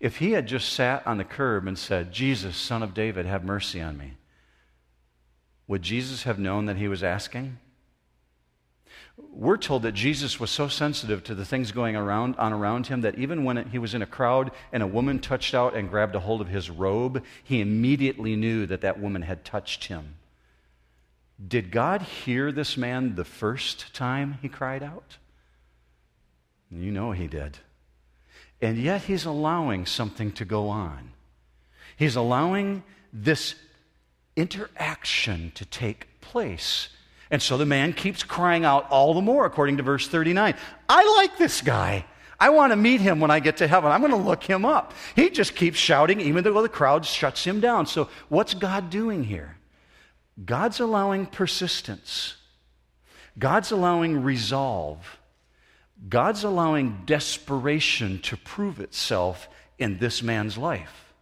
If 0.00 0.18
he 0.18 0.32
had 0.32 0.46
just 0.46 0.70
sat 0.70 1.06
on 1.06 1.16
the 1.16 1.24
curb 1.24 1.66
and 1.66 1.78
said, 1.78 2.12
Jesus, 2.12 2.58
son 2.58 2.82
of 2.82 2.92
David, 2.92 3.24
have 3.24 3.42
mercy 3.42 3.80
on 3.80 3.96
me, 3.96 4.18
would 5.66 5.80
Jesus 5.80 6.24
have 6.24 6.38
known 6.38 6.66
that 6.66 6.76
he 6.76 6.88
was 6.88 7.02
asking? 7.02 7.56
We're 9.16 9.56
told 9.56 9.80
that 9.84 9.92
Jesus 9.92 10.38
was 10.38 10.50
so 10.50 10.68
sensitive 10.68 11.24
to 11.24 11.34
the 11.34 11.46
things 11.46 11.72
going 11.72 11.96
around, 11.96 12.36
on 12.36 12.52
around 12.52 12.88
him 12.88 13.00
that 13.00 13.18
even 13.18 13.44
when 13.44 13.70
he 13.70 13.78
was 13.78 13.94
in 13.94 14.02
a 14.02 14.06
crowd 14.06 14.50
and 14.74 14.82
a 14.82 14.86
woman 14.86 15.20
touched 15.20 15.54
out 15.54 15.74
and 15.74 15.88
grabbed 15.88 16.14
a 16.14 16.20
hold 16.20 16.42
of 16.42 16.48
his 16.48 16.68
robe, 16.68 17.24
he 17.42 17.62
immediately 17.62 18.36
knew 18.36 18.66
that 18.66 18.82
that 18.82 19.00
woman 19.00 19.22
had 19.22 19.42
touched 19.42 19.84
him. 19.84 20.16
Did 21.46 21.70
God 21.70 22.02
hear 22.02 22.52
this 22.52 22.76
man 22.76 23.14
the 23.14 23.24
first 23.24 23.94
time 23.94 24.38
he 24.42 24.48
cried 24.48 24.82
out? 24.82 25.16
You 26.70 26.92
know 26.92 27.12
he 27.12 27.26
did. 27.26 27.58
And 28.60 28.76
yet 28.76 29.02
he's 29.02 29.24
allowing 29.24 29.86
something 29.86 30.32
to 30.32 30.44
go 30.44 30.68
on. 30.68 31.12
He's 31.96 32.16
allowing 32.16 32.82
this 33.12 33.54
interaction 34.36 35.52
to 35.54 35.64
take 35.64 36.20
place. 36.20 36.88
And 37.30 37.40
so 37.40 37.56
the 37.56 37.66
man 37.66 37.92
keeps 37.92 38.22
crying 38.22 38.64
out 38.64 38.90
all 38.90 39.14
the 39.14 39.20
more, 39.20 39.46
according 39.46 39.78
to 39.78 39.82
verse 39.82 40.08
39. 40.08 40.54
I 40.88 41.16
like 41.16 41.38
this 41.38 41.62
guy. 41.62 42.04
I 42.38 42.50
want 42.50 42.72
to 42.72 42.76
meet 42.76 43.00
him 43.00 43.20
when 43.20 43.30
I 43.30 43.40
get 43.40 43.58
to 43.58 43.68
heaven. 43.68 43.92
I'm 43.92 44.00
going 44.00 44.12
to 44.12 44.18
look 44.18 44.42
him 44.42 44.64
up. 44.64 44.94
He 45.14 45.30
just 45.30 45.54
keeps 45.54 45.78
shouting, 45.78 46.20
even 46.20 46.42
though 46.44 46.62
the 46.62 46.68
crowd 46.68 47.04
shuts 47.04 47.44
him 47.44 47.60
down. 47.60 47.86
So, 47.86 48.08
what's 48.28 48.54
God 48.54 48.88
doing 48.88 49.24
here? 49.24 49.56
God's 50.44 50.80
allowing 50.80 51.26
persistence, 51.26 52.36
God's 53.38 53.70
allowing 53.70 54.22
resolve, 54.22 55.18
God's 56.08 56.44
allowing 56.44 57.02
desperation 57.04 58.20
to 58.22 58.36
prove 58.36 58.80
itself 58.80 59.48
in 59.78 59.98
this 59.98 60.22
man's 60.22 60.56
life. 60.56 61.12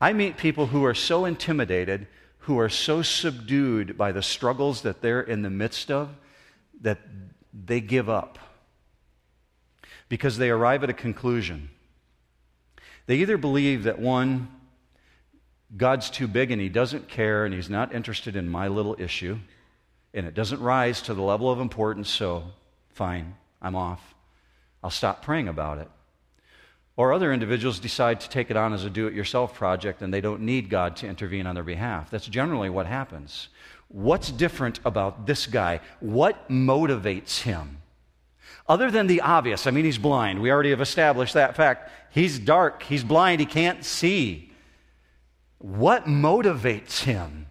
I 0.00 0.12
meet 0.12 0.36
people 0.36 0.66
who 0.66 0.84
are 0.84 0.94
so 0.94 1.24
intimidated, 1.24 2.08
who 2.38 2.58
are 2.58 2.68
so 2.68 3.02
subdued 3.02 3.96
by 3.96 4.12
the 4.12 4.22
struggles 4.22 4.82
that 4.82 5.00
they're 5.00 5.20
in 5.20 5.42
the 5.42 5.50
midst 5.50 5.90
of, 5.90 6.10
that 6.82 6.98
they 7.52 7.80
give 7.80 8.08
up 8.08 8.38
because 10.08 10.38
they 10.38 10.50
arrive 10.50 10.84
at 10.84 10.90
a 10.90 10.94
conclusion. 10.94 11.70
They 13.06 13.16
either 13.16 13.36
believe 13.36 13.84
that 13.84 13.98
one, 13.98 14.48
God's 15.76 16.10
too 16.10 16.28
big 16.28 16.50
and 16.50 16.60
he 16.60 16.68
doesn't 16.68 17.08
care 17.08 17.44
and 17.44 17.54
he's 17.54 17.70
not 17.70 17.94
interested 17.94 18.36
in 18.36 18.48
my 18.48 18.68
little 18.68 18.96
issue, 18.98 19.38
and 20.12 20.26
it 20.26 20.34
doesn't 20.34 20.60
rise 20.60 21.02
to 21.02 21.14
the 21.14 21.22
level 21.22 21.50
of 21.50 21.60
importance, 21.60 22.08
so 22.08 22.44
fine, 22.90 23.34
I'm 23.60 23.74
off. 23.74 24.14
I'll 24.82 24.90
stop 24.90 25.22
praying 25.22 25.48
about 25.48 25.78
it. 25.78 25.88
Or 26.96 27.12
other 27.12 27.32
individuals 27.32 27.80
decide 27.80 28.20
to 28.20 28.28
take 28.28 28.50
it 28.50 28.56
on 28.56 28.72
as 28.72 28.84
a 28.84 28.90
do 28.90 29.08
it 29.08 29.14
yourself 29.14 29.54
project 29.54 30.00
and 30.00 30.14
they 30.14 30.20
don't 30.20 30.42
need 30.42 30.70
God 30.70 30.94
to 30.96 31.08
intervene 31.08 31.46
on 31.46 31.56
their 31.56 31.64
behalf. 31.64 32.10
That's 32.10 32.26
generally 32.26 32.70
what 32.70 32.86
happens. 32.86 33.48
What's 33.88 34.30
different 34.30 34.78
about 34.84 35.26
this 35.26 35.46
guy? 35.46 35.80
What 36.00 36.48
motivates 36.48 37.40
him? 37.40 37.78
Other 38.68 38.90
than 38.90 39.08
the 39.08 39.20
obvious, 39.20 39.66
I 39.66 39.72
mean, 39.72 39.84
he's 39.84 39.98
blind. 39.98 40.40
We 40.40 40.50
already 40.50 40.70
have 40.70 40.80
established 40.80 41.34
that 41.34 41.56
fact. 41.56 41.90
He's 42.10 42.38
dark, 42.38 42.82
he's 42.84 43.04
blind, 43.04 43.40
he 43.40 43.46
can't 43.46 43.84
see. 43.84 44.52
What 45.64 46.04
motivates 46.04 47.04
him? 47.04 47.46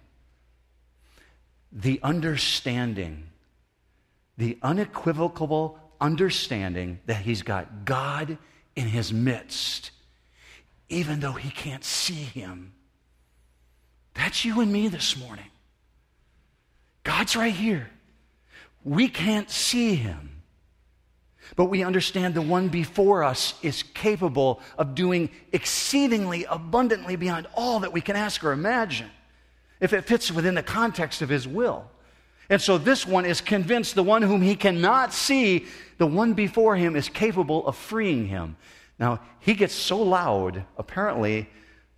The 1.71 1.99
understanding, 2.03 3.31
the 4.37 4.59
unequivocal 4.61 5.79
understanding 5.99 6.99
that 7.07 7.23
he's 7.23 7.41
got 7.41 7.85
God 7.85 8.37
in 8.75 8.87
his 8.87 9.11
midst, 9.11 9.89
even 10.89 11.21
though 11.21 11.31
he 11.31 11.49
can't 11.49 11.83
see 11.83 12.13
him. 12.13 12.73
That's 14.13 14.45
you 14.45 14.61
and 14.61 14.71
me 14.71 14.89
this 14.89 15.17
morning. 15.17 15.49
God's 17.01 17.35
right 17.35 17.51
here. 17.51 17.89
We 18.83 19.07
can't 19.07 19.49
see 19.49 19.95
him. 19.95 20.32
But 21.55 21.65
we 21.65 21.83
understand 21.83 22.33
the 22.33 22.41
one 22.41 22.69
before 22.69 23.23
us 23.23 23.53
is 23.61 23.83
capable 23.83 24.59
of 24.77 24.95
doing 24.95 25.29
exceedingly 25.51 26.45
abundantly 26.45 27.15
beyond 27.15 27.47
all 27.53 27.81
that 27.81 27.93
we 27.93 28.01
can 28.01 28.15
ask 28.15 28.43
or 28.43 28.51
imagine, 28.51 29.09
if 29.79 29.93
it 29.93 30.05
fits 30.05 30.31
within 30.31 30.55
the 30.55 30.63
context 30.63 31.21
of 31.21 31.29
his 31.29 31.47
will. 31.47 31.85
And 32.49 32.61
so 32.61 32.77
this 32.77 33.05
one 33.05 33.25
is 33.25 33.41
convinced 33.41 33.95
the 33.95 34.03
one 34.03 34.21
whom 34.21 34.41
he 34.41 34.55
cannot 34.55 35.13
see, 35.13 35.65
the 35.97 36.07
one 36.07 36.33
before 36.33 36.75
him 36.75 36.95
is 36.95 37.07
capable 37.07 37.65
of 37.67 37.75
freeing 37.75 38.27
him. 38.27 38.57
Now, 38.99 39.21
he 39.39 39.53
gets 39.53 39.73
so 39.73 40.01
loud, 40.01 40.63
apparently, 40.77 41.49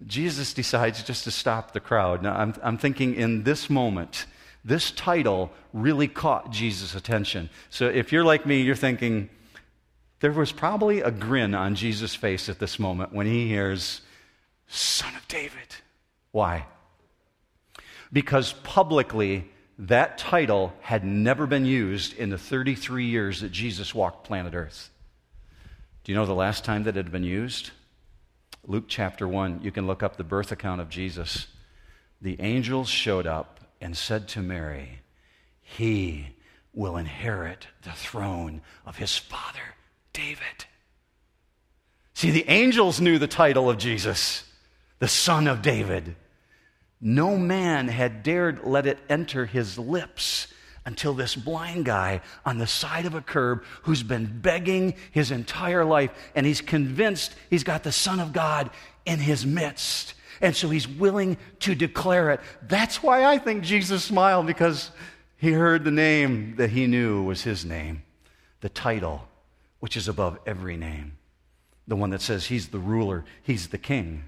Jesus 0.05 0.53
decides 0.53 1.03
just 1.03 1.23
to 1.23 1.31
stop 1.31 1.71
the 1.71 1.79
crowd. 1.79 2.21
Now, 2.21 2.35
I'm, 2.35 2.53
I'm 2.61 2.77
thinking 2.77 3.15
in 3.15 3.43
this 3.43 3.69
moment, 3.69 4.25
this 4.63 4.91
title 4.91 5.51
really 5.73 6.07
caught 6.07 6.51
Jesus' 6.51 6.95
attention. 6.95 7.49
So 7.69 7.87
if 7.87 8.11
you're 8.11 8.23
like 8.23 8.45
me, 8.45 8.61
you're 8.61 8.75
thinking, 8.75 9.29
there 10.19 10.31
was 10.31 10.51
probably 10.51 11.01
a 11.01 11.11
grin 11.11 11.53
on 11.53 11.75
Jesus' 11.75 12.15
face 12.15 12.49
at 12.49 12.59
this 12.59 12.79
moment 12.79 13.13
when 13.13 13.27
he 13.27 13.47
hears, 13.47 14.01
Son 14.67 15.13
of 15.15 15.27
David. 15.27 15.75
Why? 16.31 16.65
Because 18.11 18.53
publicly, 18.63 19.49
that 19.77 20.17
title 20.17 20.73
had 20.81 21.03
never 21.03 21.45
been 21.45 21.65
used 21.65 22.13
in 22.13 22.29
the 22.29 22.37
33 22.37 23.05
years 23.05 23.41
that 23.41 23.51
Jesus 23.51 23.93
walked 23.93 24.25
planet 24.25 24.53
Earth. 24.53 24.89
Do 26.03 26.11
you 26.11 26.17
know 26.17 26.25
the 26.25 26.33
last 26.33 26.63
time 26.63 26.83
that 26.83 26.95
it 26.95 27.05
had 27.05 27.11
been 27.11 27.23
used? 27.23 27.71
Luke 28.65 28.85
chapter 28.87 29.27
1. 29.27 29.61
You 29.63 29.71
can 29.71 29.85
look 29.85 30.01
up 30.01 30.17
the 30.17 30.23
birth 30.23 30.51
account 30.51 30.81
of 30.81 30.89
Jesus. 30.89 31.47
The 32.21 32.39
angels 32.39 32.89
showed 32.89 33.27
up 33.27 33.59
and 33.81 33.97
said 33.97 34.27
to 34.29 34.41
Mary, 34.41 35.01
He 35.61 36.35
will 36.73 36.97
inherit 36.97 37.67
the 37.83 37.91
throne 37.91 38.61
of 38.85 38.97
his 38.97 39.17
father 39.17 39.74
David. 40.15 40.65
See, 42.13 42.31
the 42.31 42.49
angels 42.49 43.01
knew 43.01 43.19
the 43.19 43.27
title 43.27 43.69
of 43.69 43.77
Jesus, 43.77 44.45
the 44.99 45.07
Son 45.07 45.47
of 45.47 45.61
David. 45.61 46.15
No 47.01 47.37
man 47.37 47.89
had 47.89 48.23
dared 48.23 48.63
let 48.63 48.87
it 48.87 48.97
enter 49.09 49.45
his 49.45 49.77
lips 49.77 50.47
until 50.85 51.13
this 51.13 51.35
blind 51.35 51.83
guy 51.83 52.21
on 52.45 52.57
the 52.57 52.67
side 52.67 53.05
of 53.05 53.13
a 53.13 53.21
curb 53.21 53.63
who's 53.81 54.03
been 54.03 54.39
begging 54.39 54.93
his 55.11 55.31
entire 55.31 55.83
life 55.83 56.11
and 56.33 56.45
he's 56.45 56.61
convinced 56.61 57.35
he's 57.49 57.65
got 57.65 57.83
the 57.83 57.91
Son 57.91 58.21
of 58.21 58.31
God 58.31 58.69
in 59.05 59.19
his 59.19 59.45
midst. 59.45 60.13
And 60.39 60.55
so 60.55 60.69
he's 60.69 60.87
willing 60.87 61.37
to 61.59 61.75
declare 61.75 62.31
it. 62.31 62.39
That's 62.61 63.03
why 63.03 63.25
I 63.25 63.37
think 63.37 63.63
Jesus 63.63 64.05
smiled 64.05 64.47
because 64.47 64.91
he 65.35 65.51
heard 65.51 65.83
the 65.83 65.91
name 65.91 66.55
that 66.55 66.69
he 66.69 66.87
knew 66.87 67.23
was 67.23 67.41
his 67.41 67.65
name, 67.65 68.03
the 68.61 68.69
title 68.69 69.27
which 69.85 69.95
is 69.95 70.07
above 70.07 70.39
every 70.47 70.75
name. 70.75 71.15
The 71.87 71.95
one 71.95 72.09
that 72.09 72.19
says 72.23 72.47
he's 72.47 72.69
the 72.69 72.79
ruler, 72.79 73.23
he's 73.43 73.67
the 73.67 73.77
king. 73.77 74.23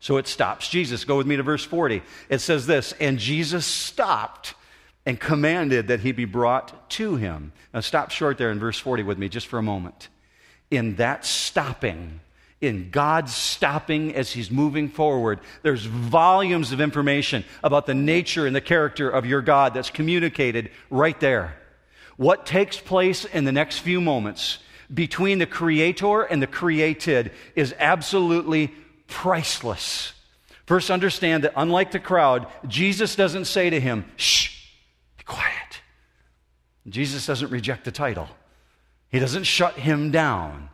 So 0.00 0.16
it 0.16 0.26
stops 0.26 0.68
Jesus. 0.68 1.04
Go 1.04 1.16
with 1.16 1.28
me 1.28 1.36
to 1.36 1.44
verse 1.44 1.64
40. 1.64 2.02
It 2.28 2.40
says 2.40 2.66
this 2.66 2.92
And 2.98 3.16
Jesus 3.16 3.64
stopped 3.64 4.54
and 5.06 5.20
commanded 5.20 5.86
that 5.86 6.00
he 6.00 6.10
be 6.10 6.24
brought 6.24 6.90
to 6.90 7.14
him. 7.14 7.52
Now 7.72 7.78
stop 7.78 8.10
short 8.10 8.36
there 8.36 8.50
in 8.50 8.58
verse 8.58 8.80
40 8.80 9.04
with 9.04 9.16
me 9.16 9.28
just 9.28 9.46
for 9.46 9.60
a 9.60 9.62
moment. 9.62 10.08
In 10.72 10.96
that 10.96 11.24
stopping, 11.24 12.18
in 12.60 12.90
God's 12.90 13.32
stopping 13.32 14.16
as 14.16 14.32
He's 14.32 14.50
moving 14.50 14.88
forward, 14.88 15.38
there's 15.62 15.84
volumes 15.84 16.72
of 16.72 16.80
information 16.80 17.44
about 17.62 17.86
the 17.86 17.94
nature 17.94 18.44
and 18.44 18.56
the 18.56 18.60
character 18.60 19.08
of 19.08 19.24
your 19.24 19.40
God 19.40 19.72
that's 19.72 19.88
communicated 19.88 20.72
right 20.90 21.18
there. 21.20 21.56
What 22.16 22.44
takes 22.44 22.76
place 22.76 23.24
in 23.24 23.44
the 23.44 23.52
next 23.52 23.78
few 23.78 24.00
moments 24.00 24.58
between 24.92 25.38
the 25.38 25.46
creator 25.46 26.22
and 26.22 26.42
the 26.42 26.46
created 26.46 27.32
is 27.54 27.74
absolutely 27.78 28.72
priceless. 29.06 30.12
First, 30.66 30.90
understand 30.90 31.44
that 31.44 31.52
unlike 31.56 31.90
the 31.90 31.98
crowd, 31.98 32.46
Jesus 32.66 33.16
doesn't 33.16 33.46
say 33.46 33.70
to 33.70 33.80
him, 33.80 34.04
shh, 34.16 34.68
be 35.18 35.24
quiet. 35.24 35.80
Jesus 36.88 37.26
doesn't 37.26 37.50
reject 37.50 37.84
the 37.84 37.92
title, 37.92 38.28
he 39.08 39.18
doesn't 39.18 39.44
shut 39.44 39.74
him 39.74 40.10
down. 40.10 40.68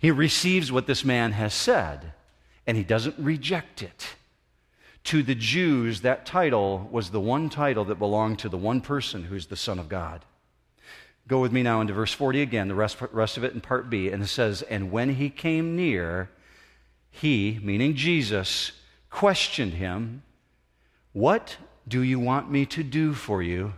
He 0.00 0.12
receives 0.12 0.70
what 0.70 0.86
this 0.86 1.04
man 1.04 1.32
has 1.32 1.52
said, 1.52 2.12
and 2.68 2.76
he 2.76 2.84
doesn't 2.84 3.18
reject 3.18 3.82
it. 3.82 4.14
To 5.04 5.24
the 5.24 5.34
Jews, 5.34 6.02
that 6.02 6.24
title 6.24 6.88
was 6.92 7.10
the 7.10 7.20
one 7.20 7.50
title 7.50 7.84
that 7.86 7.98
belonged 7.98 8.38
to 8.40 8.48
the 8.48 8.56
one 8.56 8.80
person 8.80 9.24
who's 9.24 9.46
the 9.46 9.56
Son 9.56 9.78
of 9.78 9.88
God. 9.88 10.24
Go 11.28 11.40
with 11.40 11.52
me 11.52 11.62
now 11.62 11.82
into 11.82 11.92
verse 11.92 12.12
40 12.12 12.40
again, 12.40 12.68
the 12.68 12.74
rest, 12.74 12.96
rest 13.12 13.36
of 13.36 13.44
it 13.44 13.52
in 13.52 13.60
part 13.60 13.90
B. 13.90 14.08
And 14.08 14.22
it 14.22 14.28
says, 14.28 14.62
And 14.62 14.90
when 14.90 15.10
he 15.10 15.28
came 15.28 15.76
near, 15.76 16.30
he, 17.10 17.60
meaning 17.62 17.94
Jesus, 17.94 18.72
questioned 19.10 19.74
him, 19.74 20.22
What 21.12 21.58
do 21.86 22.02
you 22.02 22.18
want 22.18 22.50
me 22.50 22.64
to 22.66 22.82
do 22.82 23.12
for 23.12 23.42
you? 23.42 23.74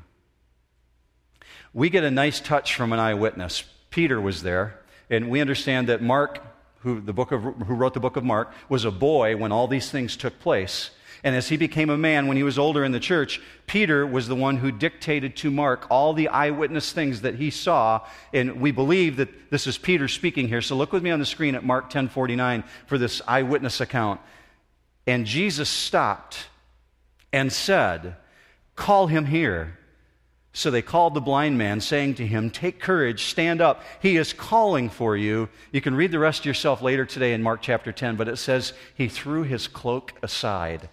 We 1.75 1.91
get 1.91 2.05
a 2.05 2.11
nice 2.11 2.41
touch 2.41 2.77
from 2.77 2.93
an 2.93 3.01
eyewitness. 3.01 3.65
Peter 3.91 4.21
was 4.21 4.43
there, 4.45 4.79
and 5.09 5.29
we 5.29 5.41
understand 5.41 5.89
that 5.89 6.01
Mark, 6.01 6.41
who, 6.81 7.01
the 7.01 7.13
book 7.13 7.33
of, 7.33 7.43
who 7.43 7.75
wrote 7.75 7.95
the 7.95 8.01
book 8.01 8.17
of 8.17 8.25
Mark, 8.25 8.53
was 8.69 8.85
a 8.85 8.91
boy 8.91 9.37
when 9.37 9.53
all 9.53 9.69
these 9.69 9.91
things 9.91 10.17
took 10.17 10.39
place. 10.41 10.91
And 11.23 11.37
as 11.37 11.49
he 11.49 11.57
became 11.59 11.91
a 11.91 11.99
man 11.99 12.29
when 12.29 12.39
he 12.39 12.43
was 12.43 12.59
older 12.59 12.83
in 12.83 12.93
the 12.93 13.01
church, 13.01 13.43
Peter 13.67 14.07
was 14.07 14.27
the 14.27 14.35
one 14.35 14.57
who 14.57 14.73
dictated 14.73 15.37
to 15.37 15.51
Mark 15.51 15.87
all 15.91 16.15
the 16.15 16.29
eyewitness 16.29 16.93
things 16.93 17.21
that 17.21 17.35
he 17.35 17.51
saw. 17.51 18.01
And 18.33 18.61
we 18.61 18.71
believe 18.71 19.17
that 19.17 19.51
this 19.51 19.67
is 19.67 19.77
Peter 19.77 20.09
speaking 20.09 20.49
here. 20.49 20.63
So 20.63 20.77
look 20.77 20.93
with 20.93 21.03
me 21.03 21.11
on 21.11 21.19
the 21.19 21.27
screen 21.27 21.55
at 21.55 21.65
Mark 21.65 21.91
10:49 21.91 22.65
for 22.87 22.97
this 22.97 23.21
eyewitness 23.29 23.83
account. 23.83 24.21
And 25.07 25.27
Jesus 25.27 25.69
stopped 25.69 26.49
and 27.33 27.53
said, 27.53 28.17
"Call 28.75 29.09
him 29.09 29.27
here." 29.27 29.77
So 30.53 30.71
they 30.71 30.83
called 30.83 31.15
the 31.15 31.21
blind 31.21 31.59
man, 31.59 31.81
saying 31.81 32.15
to 32.15 32.27
him, 32.27 32.51
Take 32.51 32.81
courage, 32.81 33.25
stand 33.25 33.61
up. 33.61 33.83
He 34.03 34.17
is 34.17 34.33
calling 34.33 34.89
for 34.89 35.17
you. 35.17 35.49
You 35.71 35.81
can 35.81 35.95
read 35.95 36.11
the 36.11 36.19
rest 36.19 36.45
yourself 36.45 36.83
later 36.83 37.05
today 37.05 37.33
in 37.33 37.43
Mark 37.43 37.63
chapter 37.63 37.93
10, 37.93 38.17
but 38.17 38.29
it 38.29 38.37
says 38.37 38.73
he 38.95 39.09
threw 39.09 39.45
his 39.45 39.69
cloak 39.69 40.13
aside. 40.23 40.89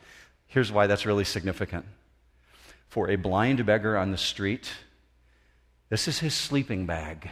Here's 0.45 0.71
why 0.71 0.85
that's 0.85 1.05
really 1.05 1.23
significant. 1.23 1.85
For 2.87 3.09
a 3.09 3.15
blind 3.15 3.65
beggar 3.65 3.97
on 3.97 4.11
the 4.11 4.17
street, 4.17 4.71
this 5.89 6.07
is 6.07 6.19
his 6.19 6.35
sleeping 6.35 6.85
bag. 6.85 7.29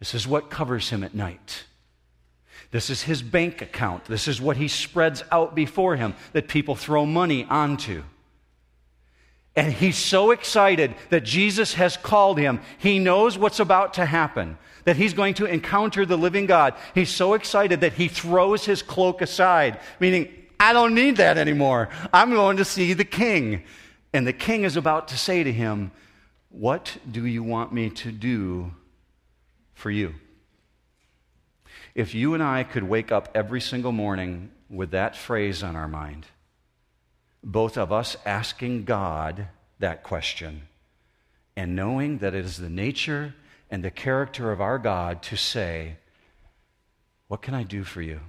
This 0.00 0.14
is 0.14 0.26
what 0.26 0.50
covers 0.50 0.90
him 0.90 1.04
at 1.04 1.14
night. 1.14 1.64
This 2.72 2.90
is 2.90 3.02
his 3.02 3.22
bank 3.22 3.62
account. 3.62 4.06
This 4.06 4.26
is 4.26 4.40
what 4.40 4.56
he 4.56 4.68
spreads 4.68 5.22
out 5.30 5.54
before 5.54 5.96
him 5.96 6.14
that 6.32 6.48
people 6.48 6.74
throw 6.74 7.06
money 7.06 7.44
onto. 7.44 8.02
And 9.56 9.72
he's 9.72 9.96
so 9.96 10.32
excited 10.32 10.94
that 11.08 11.24
Jesus 11.24 11.74
has 11.74 11.96
called 11.96 12.38
him. 12.38 12.60
He 12.76 12.98
knows 12.98 13.38
what's 13.38 13.58
about 13.58 13.94
to 13.94 14.04
happen, 14.04 14.58
that 14.84 14.96
he's 14.96 15.14
going 15.14 15.34
to 15.34 15.46
encounter 15.46 16.04
the 16.04 16.18
living 16.18 16.44
God. 16.44 16.74
He's 16.94 17.08
so 17.08 17.32
excited 17.32 17.80
that 17.80 17.94
he 17.94 18.08
throws 18.08 18.66
his 18.66 18.82
cloak 18.82 19.22
aside, 19.22 19.80
meaning, 19.98 20.28
I 20.60 20.72
don't 20.72 20.94
need 20.94 21.16
that 21.16 21.38
anymore. 21.38 21.88
I'm 22.12 22.30
going 22.30 22.58
to 22.58 22.64
see 22.64 22.92
the 22.92 23.04
king. 23.04 23.62
And 24.12 24.26
the 24.26 24.32
king 24.32 24.64
is 24.64 24.76
about 24.76 25.08
to 25.08 25.18
say 25.18 25.42
to 25.42 25.52
him, 25.52 25.90
What 26.50 26.96
do 27.10 27.26
you 27.26 27.42
want 27.42 27.72
me 27.72 27.90
to 27.90 28.12
do 28.12 28.72
for 29.74 29.90
you? 29.90 30.14
If 31.94 32.14
you 32.14 32.34
and 32.34 32.42
I 32.42 32.62
could 32.62 32.84
wake 32.84 33.10
up 33.10 33.30
every 33.34 33.60
single 33.60 33.92
morning 33.92 34.50
with 34.68 34.90
that 34.90 35.16
phrase 35.16 35.62
on 35.62 35.76
our 35.76 35.88
mind, 35.88 36.26
both 37.46 37.78
of 37.78 37.92
us 37.92 38.16
asking 38.26 38.82
God 38.84 39.46
that 39.78 40.02
question 40.02 40.62
and 41.56 41.76
knowing 41.76 42.18
that 42.18 42.34
it 42.34 42.44
is 42.44 42.56
the 42.56 42.68
nature 42.68 43.36
and 43.70 43.84
the 43.84 43.90
character 43.90 44.50
of 44.50 44.60
our 44.60 44.78
God 44.78 45.22
to 45.22 45.36
say, 45.36 45.96
What 47.28 47.42
can 47.42 47.54
I 47.54 47.62
do 47.62 47.84
for 47.84 48.02
you? 48.02 48.20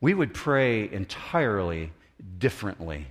We 0.00 0.14
would 0.14 0.34
pray 0.34 0.88
entirely 0.88 1.92
differently 2.38 3.08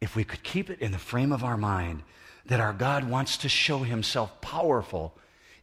if 0.00 0.16
we 0.16 0.24
could 0.24 0.42
keep 0.42 0.68
it 0.68 0.80
in 0.80 0.90
the 0.90 0.98
frame 0.98 1.30
of 1.30 1.44
our 1.44 1.56
mind 1.56 2.02
that 2.46 2.58
our 2.58 2.72
God 2.72 3.08
wants 3.08 3.36
to 3.38 3.48
show 3.48 3.78
himself 3.78 4.40
powerful, 4.40 5.16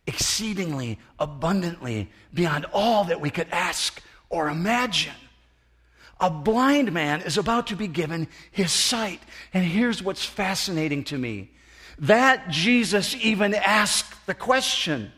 exceedingly, 0.07 0.97
abundantly, 1.19 2.09
beyond 2.33 2.65
all 2.71 3.03
that 3.03 3.19
we 3.19 3.29
could 3.29 3.49
ask 3.51 4.01
or 4.29 4.47
imagine. 4.47 5.11
A 6.19 6.29
blind 6.29 6.91
man 6.91 7.21
is 7.21 7.37
about 7.37 7.67
to 7.67 7.75
be 7.75 7.87
given 7.87 8.27
his 8.51 8.71
sight. 8.71 9.21
And 9.53 9.63
here's 9.63 10.03
what's 10.03 10.25
fascinating 10.25 11.03
to 11.05 11.17
me 11.17 11.51
that 11.99 12.49
Jesus 12.49 13.15
even 13.15 13.53
asked 13.53 14.25
the 14.25 14.33
question. 14.33 15.11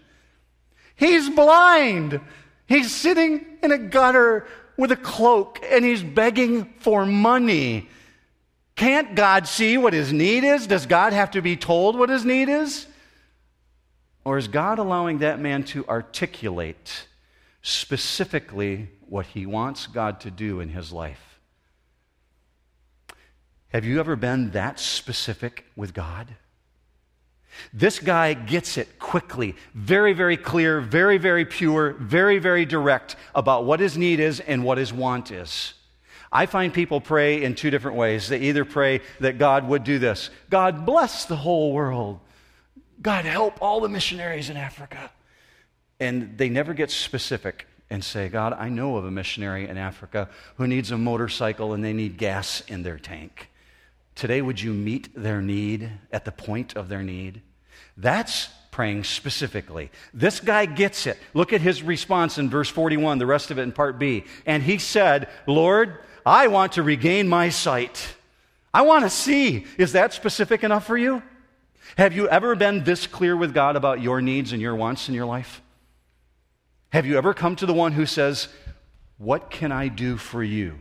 He's 0.95 1.29
blind. 1.29 2.19
He's 2.67 2.93
sitting 2.93 3.45
in 3.61 3.71
a 3.71 3.77
gutter 3.77 4.47
with 4.77 4.91
a 4.91 4.95
cloak 4.95 5.59
and 5.63 5.85
he's 5.85 6.03
begging 6.03 6.73
for 6.79 7.05
money. 7.05 7.89
Can't 8.75 9.15
God 9.15 9.47
see 9.47 9.77
what 9.77 9.93
his 9.93 10.11
need 10.11 10.43
is? 10.43 10.67
Does 10.67 10.85
God 10.85 11.13
have 11.13 11.31
to 11.31 11.41
be 11.41 11.55
told 11.55 11.97
what 11.97 12.09
his 12.09 12.25
need 12.25 12.49
is? 12.49 12.87
Or 14.23 14.37
is 14.37 14.47
God 14.47 14.79
allowing 14.79 15.19
that 15.19 15.39
man 15.39 15.63
to 15.65 15.87
articulate 15.87 17.07
specifically 17.61 18.89
what 19.11 19.25
he 19.25 19.45
wants 19.45 19.87
God 19.87 20.21
to 20.21 20.31
do 20.31 20.61
in 20.61 20.69
his 20.69 20.93
life. 20.93 21.37
Have 23.67 23.83
you 23.83 23.99
ever 23.99 24.15
been 24.15 24.51
that 24.51 24.79
specific 24.79 25.65
with 25.75 25.93
God? 25.93 26.27
This 27.73 27.99
guy 27.99 28.33
gets 28.33 28.77
it 28.77 28.99
quickly, 28.99 29.57
very, 29.73 30.13
very 30.13 30.37
clear, 30.37 30.79
very, 30.79 31.17
very 31.17 31.43
pure, 31.43 31.91
very, 31.99 32.39
very 32.39 32.63
direct 32.63 33.17
about 33.35 33.65
what 33.65 33.81
his 33.81 33.97
need 33.97 34.21
is 34.21 34.39
and 34.39 34.63
what 34.63 34.77
his 34.77 34.93
want 34.93 35.29
is. 35.29 35.73
I 36.31 36.45
find 36.45 36.73
people 36.73 37.01
pray 37.01 37.43
in 37.43 37.55
two 37.55 37.69
different 37.69 37.97
ways. 37.97 38.29
They 38.29 38.39
either 38.39 38.63
pray 38.63 39.01
that 39.19 39.37
God 39.37 39.67
would 39.67 39.83
do 39.83 39.99
this 39.99 40.29
God 40.49 40.85
bless 40.85 41.25
the 41.25 41.35
whole 41.35 41.73
world, 41.73 42.21
God 43.01 43.25
help 43.25 43.61
all 43.61 43.81
the 43.81 43.89
missionaries 43.89 44.49
in 44.49 44.55
Africa. 44.55 45.11
And 45.99 46.37
they 46.37 46.47
never 46.47 46.73
get 46.73 46.89
specific 46.91 47.67
and 47.91 48.03
say, 48.03 48.29
God, 48.29 48.53
I 48.53 48.69
know 48.69 48.95
of 48.95 49.05
a 49.05 49.11
missionary 49.11 49.67
in 49.67 49.77
Africa 49.77 50.29
who 50.55 50.65
needs 50.65 50.91
a 50.91 50.97
motorcycle 50.97 51.73
and 51.73 51.83
they 51.83 51.91
need 51.91 52.17
gas 52.17 52.61
in 52.61 52.83
their 52.83 52.97
tank. 52.97 53.49
Today, 54.15 54.41
would 54.41 54.61
you 54.61 54.71
meet 54.71 55.13
their 55.13 55.41
need 55.41 55.91
at 56.11 56.23
the 56.23 56.31
point 56.31 56.75
of 56.77 56.87
their 56.87 57.03
need? 57.03 57.41
That's 57.97 58.49
praying 58.71 59.03
specifically. 59.03 59.91
This 60.13 60.39
guy 60.39 60.65
gets 60.65 61.05
it. 61.05 61.17
Look 61.33 61.51
at 61.51 61.59
his 61.59 61.83
response 61.83 62.37
in 62.37 62.49
verse 62.49 62.69
41, 62.69 63.17
the 63.17 63.25
rest 63.25 63.51
of 63.51 63.59
it 63.59 63.63
in 63.63 63.73
part 63.73 63.99
B. 63.99 64.23
And 64.45 64.63
he 64.63 64.77
said, 64.77 65.27
Lord, 65.45 65.97
I 66.25 66.47
want 66.47 66.73
to 66.73 66.83
regain 66.83 67.27
my 67.27 67.49
sight. 67.49 68.15
I 68.73 68.83
want 68.83 69.03
to 69.03 69.09
see. 69.09 69.65
Is 69.77 69.91
that 69.91 70.13
specific 70.13 70.63
enough 70.63 70.87
for 70.87 70.97
you? 70.97 71.21
Have 71.97 72.13
you 72.13 72.29
ever 72.29 72.55
been 72.55 72.85
this 72.85 73.05
clear 73.05 73.35
with 73.35 73.53
God 73.53 73.75
about 73.75 74.01
your 74.01 74.21
needs 74.21 74.53
and 74.53 74.61
your 74.61 74.75
wants 74.75 75.09
in 75.09 75.13
your 75.13 75.25
life? 75.25 75.61
Have 76.91 77.05
you 77.05 77.17
ever 77.17 77.33
come 77.33 77.55
to 77.55 77.65
the 77.65 77.73
one 77.73 77.93
who 77.93 78.05
says, 78.05 78.49
What 79.17 79.49
can 79.49 79.71
I 79.71 79.87
do 79.87 80.17
for 80.17 80.43
you? 80.43 80.79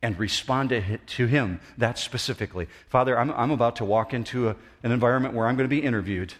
And 0.00 0.18
respond 0.18 0.70
to 0.70 1.26
him 1.26 1.60
that 1.78 1.98
specifically. 1.98 2.68
Father, 2.88 3.18
I'm, 3.18 3.32
I'm 3.32 3.50
about 3.50 3.76
to 3.76 3.84
walk 3.84 4.14
into 4.14 4.50
a, 4.50 4.56
an 4.84 4.92
environment 4.92 5.34
where 5.34 5.48
I'm 5.48 5.56
going 5.56 5.68
to 5.68 5.74
be 5.74 5.82
interviewed, 5.82 6.34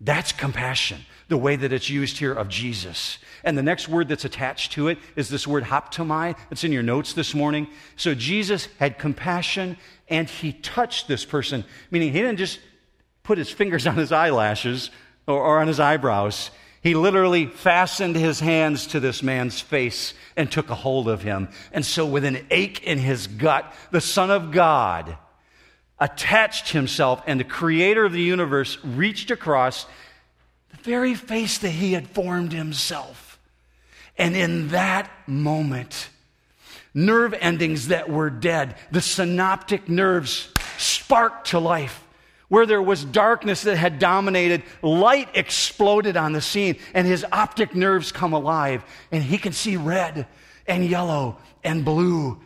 That's 0.00 0.32
compassion, 0.32 1.04
the 1.28 1.36
way 1.36 1.56
that 1.56 1.72
it's 1.72 1.90
used 1.90 2.18
here 2.18 2.32
of 2.32 2.48
Jesus. 2.48 3.18
And 3.44 3.58
the 3.58 3.62
next 3.62 3.86
word 3.86 4.08
that's 4.08 4.24
attached 4.24 4.72
to 4.72 4.88
it 4.88 4.98
is 5.14 5.28
this 5.28 5.46
word 5.46 5.64
haptomai. 5.64 6.36
It's 6.50 6.64
in 6.64 6.72
your 6.72 6.82
notes 6.82 7.12
this 7.12 7.34
morning. 7.34 7.68
So 7.96 8.14
Jesus 8.14 8.66
had 8.78 8.98
compassion 8.98 9.76
and 10.08 10.26
he 10.28 10.52
touched 10.52 11.06
this 11.06 11.26
person, 11.26 11.64
meaning 11.90 12.12
he 12.12 12.20
didn't 12.20 12.38
just 12.38 12.60
put 13.22 13.36
his 13.36 13.50
fingers 13.50 13.86
on 13.86 13.96
his 13.96 14.10
eyelashes 14.10 14.90
or, 15.26 15.38
or 15.38 15.60
on 15.60 15.68
his 15.68 15.78
eyebrows. 15.78 16.50
He 16.82 16.94
literally 16.94 17.46
fastened 17.46 18.16
his 18.16 18.40
hands 18.40 18.86
to 18.88 19.00
this 19.00 19.22
man's 19.22 19.60
face 19.60 20.14
and 20.34 20.50
took 20.50 20.70
a 20.70 20.74
hold 20.74 21.08
of 21.08 21.22
him. 21.22 21.48
And 21.72 21.84
so, 21.84 22.06
with 22.06 22.24
an 22.24 22.46
ache 22.50 22.82
in 22.84 22.98
his 22.98 23.26
gut, 23.26 23.70
the 23.90 24.00
Son 24.00 24.30
of 24.30 24.50
God 24.50 25.16
attached 25.98 26.70
himself, 26.70 27.22
and 27.26 27.38
the 27.38 27.44
creator 27.44 28.06
of 28.06 28.12
the 28.12 28.22
universe 28.22 28.78
reached 28.82 29.30
across 29.30 29.84
the 30.70 30.78
very 30.82 31.14
face 31.14 31.58
that 31.58 31.70
he 31.70 31.92
had 31.92 32.08
formed 32.08 32.52
himself. 32.52 33.38
And 34.16 34.34
in 34.34 34.68
that 34.68 35.10
moment, 35.26 36.08
nerve 36.94 37.34
endings 37.34 37.88
that 37.88 38.08
were 38.08 38.30
dead, 38.30 38.76
the 38.90 39.02
synaptic 39.02 39.88
nerves 39.88 40.48
sparked 40.78 41.48
to 41.48 41.58
life 41.58 42.02
where 42.50 42.66
there 42.66 42.82
was 42.82 43.04
darkness 43.04 43.62
that 43.62 43.76
had 43.76 44.00
dominated, 44.00 44.64
light 44.82 45.28
exploded 45.34 46.16
on 46.16 46.32
the 46.32 46.40
scene, 46.40 46.76
and 46.92 47.06
his 47.06 47.24
optic 47.30 47.76
nerves 47.76 48.10
come 48.10 48.32
alive, 48.32 48.84
and 49.12 49.22
he 49.22 49.38
can 49.38 49.52
see 49.52 49.76
red 49.76 50.26
and 50.66 50.84
yellow 50.84 51.38
and 51.62 51.84
blue 51.84 52.40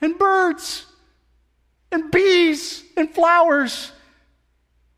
and 0.00 0.18
birds 0.18 0.86
and 1.92 2.10
bees 2.10 2.82
and 2.96 3.14
flowers. 3.14 3.92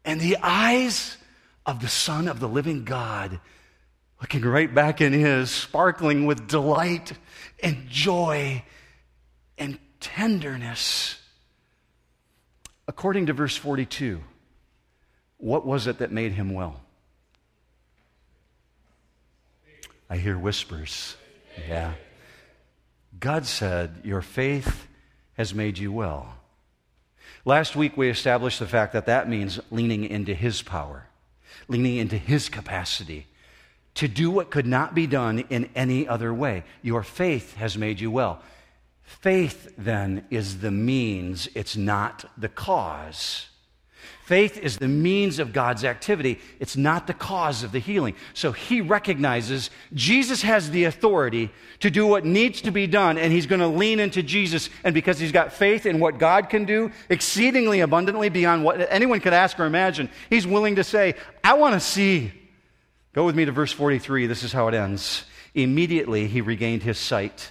And 0.05 0.20
the 0.20 0.37
eyes 0.40 1.16
of 1.66 1.81
the 1.81 1.88
Son 1.88 2.29
of 2.29 2.38
the 2.38 2.48
living 2.48 2.85
God 2.85 3.40
looking 4.20 4.42
right 4.42 4.72
back 4.72 5.00
in 5.00 5.12
his, 5.12 5.50
sparkling 5.50 6.24
with 6.24 6.46
delight 6.46 7.12
and 7.62 7.88
joy 7.88 8.62
and 9.59 9.77
tenderness. 9.98 11.18
According 12.87 13.27
to 13.27 13.33
verse 13.33 13.57
42, 13.57 14.20
what 15.38 15.66
was 15.66 15.87
it 15.87 15.99
that 15.99 16.12
made 16.12 16.33
him 16.33 16.53
well? 16.53 16.81
I 20.09 20.18
hear 20.18 20.38
whispers. 20.38 21.16
Yeah. 21.68 21.94
God 23.18 23.47
said, 23.47 24.01
Your 24.05 24.20
faith 24.20 24.87
has 25.35 25.55
made 25.55 25.79
you 25.79 25.92
well. 25.92 26.37
Last 27.44 27.77
week, 27.77 27.97
we 27.97 28.09
established 28.09 28.59
the 28.59 28.66
fact 28.66 28.92
that 28.92 29.07
that 29.07 29.29
means 29.29 29.61
leaning 29.70 30.05
into 30.05 30.35
His 30.35 30.62
power, 30.62 31.07
leaning 31.68 31.97
into 31.97 32.16
His 32.16 32.49
capacity 32.49 33.27
to 33.94 34.09
do 34.09 34.31
what 34.31 34.51
could 34.51 34.66
not 34.66 34.94
be 34.94 35.07
done 35.07 35.40
in 35.51 35.68
any 35.75 36.09
other 36.09 36.33
way. 36.33 36.64
Your 36.83 37.03
faith 37.03 37.55
has 37.57 37.79
made 37.79 38.01
you 38.01 38.11
well. 38.11 38.40
Faith, 39.05 39.73
then, 39.77 40.25
is 40.31 40.59
the 40.59 40.71
means, 40.71 41.49
it's 41.55 41.77
not 41.77 42.25
the 42.37 42.49
cause. 42.49 43.47
Faith 44.25 44.57
is 44.57 44.79
the 44.79 44.88
means 44.88 45.38
of 45.38 45.53
God's 45.53 45.85
activity, 45.85 46.40
it's 46.59 46.79
not 46.79 47.07
the 47.07 47.12
cause 47.12 47.62
of 47.62 47.73
the 47.73 47.79
healing. 47.79 48.14
So 48.33 48.53
he 48.53 48.81
recognizes 48.81 49.69
Jesus 49.93 50.40
has 50.40 50.71
the 50.71 50.85
authority 50.85 51.51
to 51.81 51.90
do 51.90 52.07
what 52.07 52.25
needs 52.25 52.62
to 52.62 52.71
be 52.71 52.87
done, 52.87 53.19
and 53.19 53.31
he's 53.31 53.45
going 53.45 53.61
to 53.61 53.67
lean 53.67 54.01
into 54.01 54.23
Jesus. 54.23 54.71
And 54.83 54.95
because 54.95 55.19
he's 55.19 55.33
got 55.33 55.53
faith 55.53 55.85
in 55.85 56.01
what 56.01 56.19
God 56.19 56.49
can 56.49 56.64
do, 56.64 56.90
exceedingly 57.11 57.81
abundantly 57.81 58.31
beyond 58.31 58.64
what 58.64 58.90
anyone 58.90 59.21
could 59.21 59.35
ask 59.35 59.61
or 59.61 59.67
imagine, 59.67 60.09
he's 60.31 60.47
willing 60.47 60.77
to 60.77 60.85
say, 60.85 61.17
I 61.43 61.53
want 61.55 61.75
to 61.75 61.81
see. 61.81 62.33
Go 63.12 63.27
with 63.27 63.37
me 63.37 63.45
to 63.45 63.53
verse 63.53 63.73
43. 63.73 64.27
This 64.27 64.43
is 64.43 64.53
how 64.53 64.69
it 64.69 64.75
ends. 64.75 65.25
Immediately 65.55 66.29
he 66.29 66.40
regained 66.40 66.83
his 66.83 66.99
sight 66.99 67.51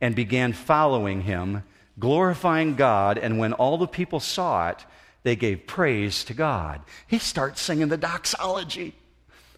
and 0.00 0.14
began 0.14 0.52
following 0.52 1.22
him, 1.22 1.62
glorifying 1.98 2.74
God. 2.76 3.18
And 3.18 3.38
when 3.38 3.52
all 3.52 3.78
the 3.78 3.86
people 3.86 4.20
saw 4.20 4.70
it, 4.70 4.84
they 5.22 5.36
gave 5.36 5.66
praise 5.66 6.24
to 6.24 6.34
God. 6.34 6.80
He 7.06 7.18
starts 7.18 7.60
singing 7.60 7.88
the 7.88 7.96
doxology. 7.96 8.94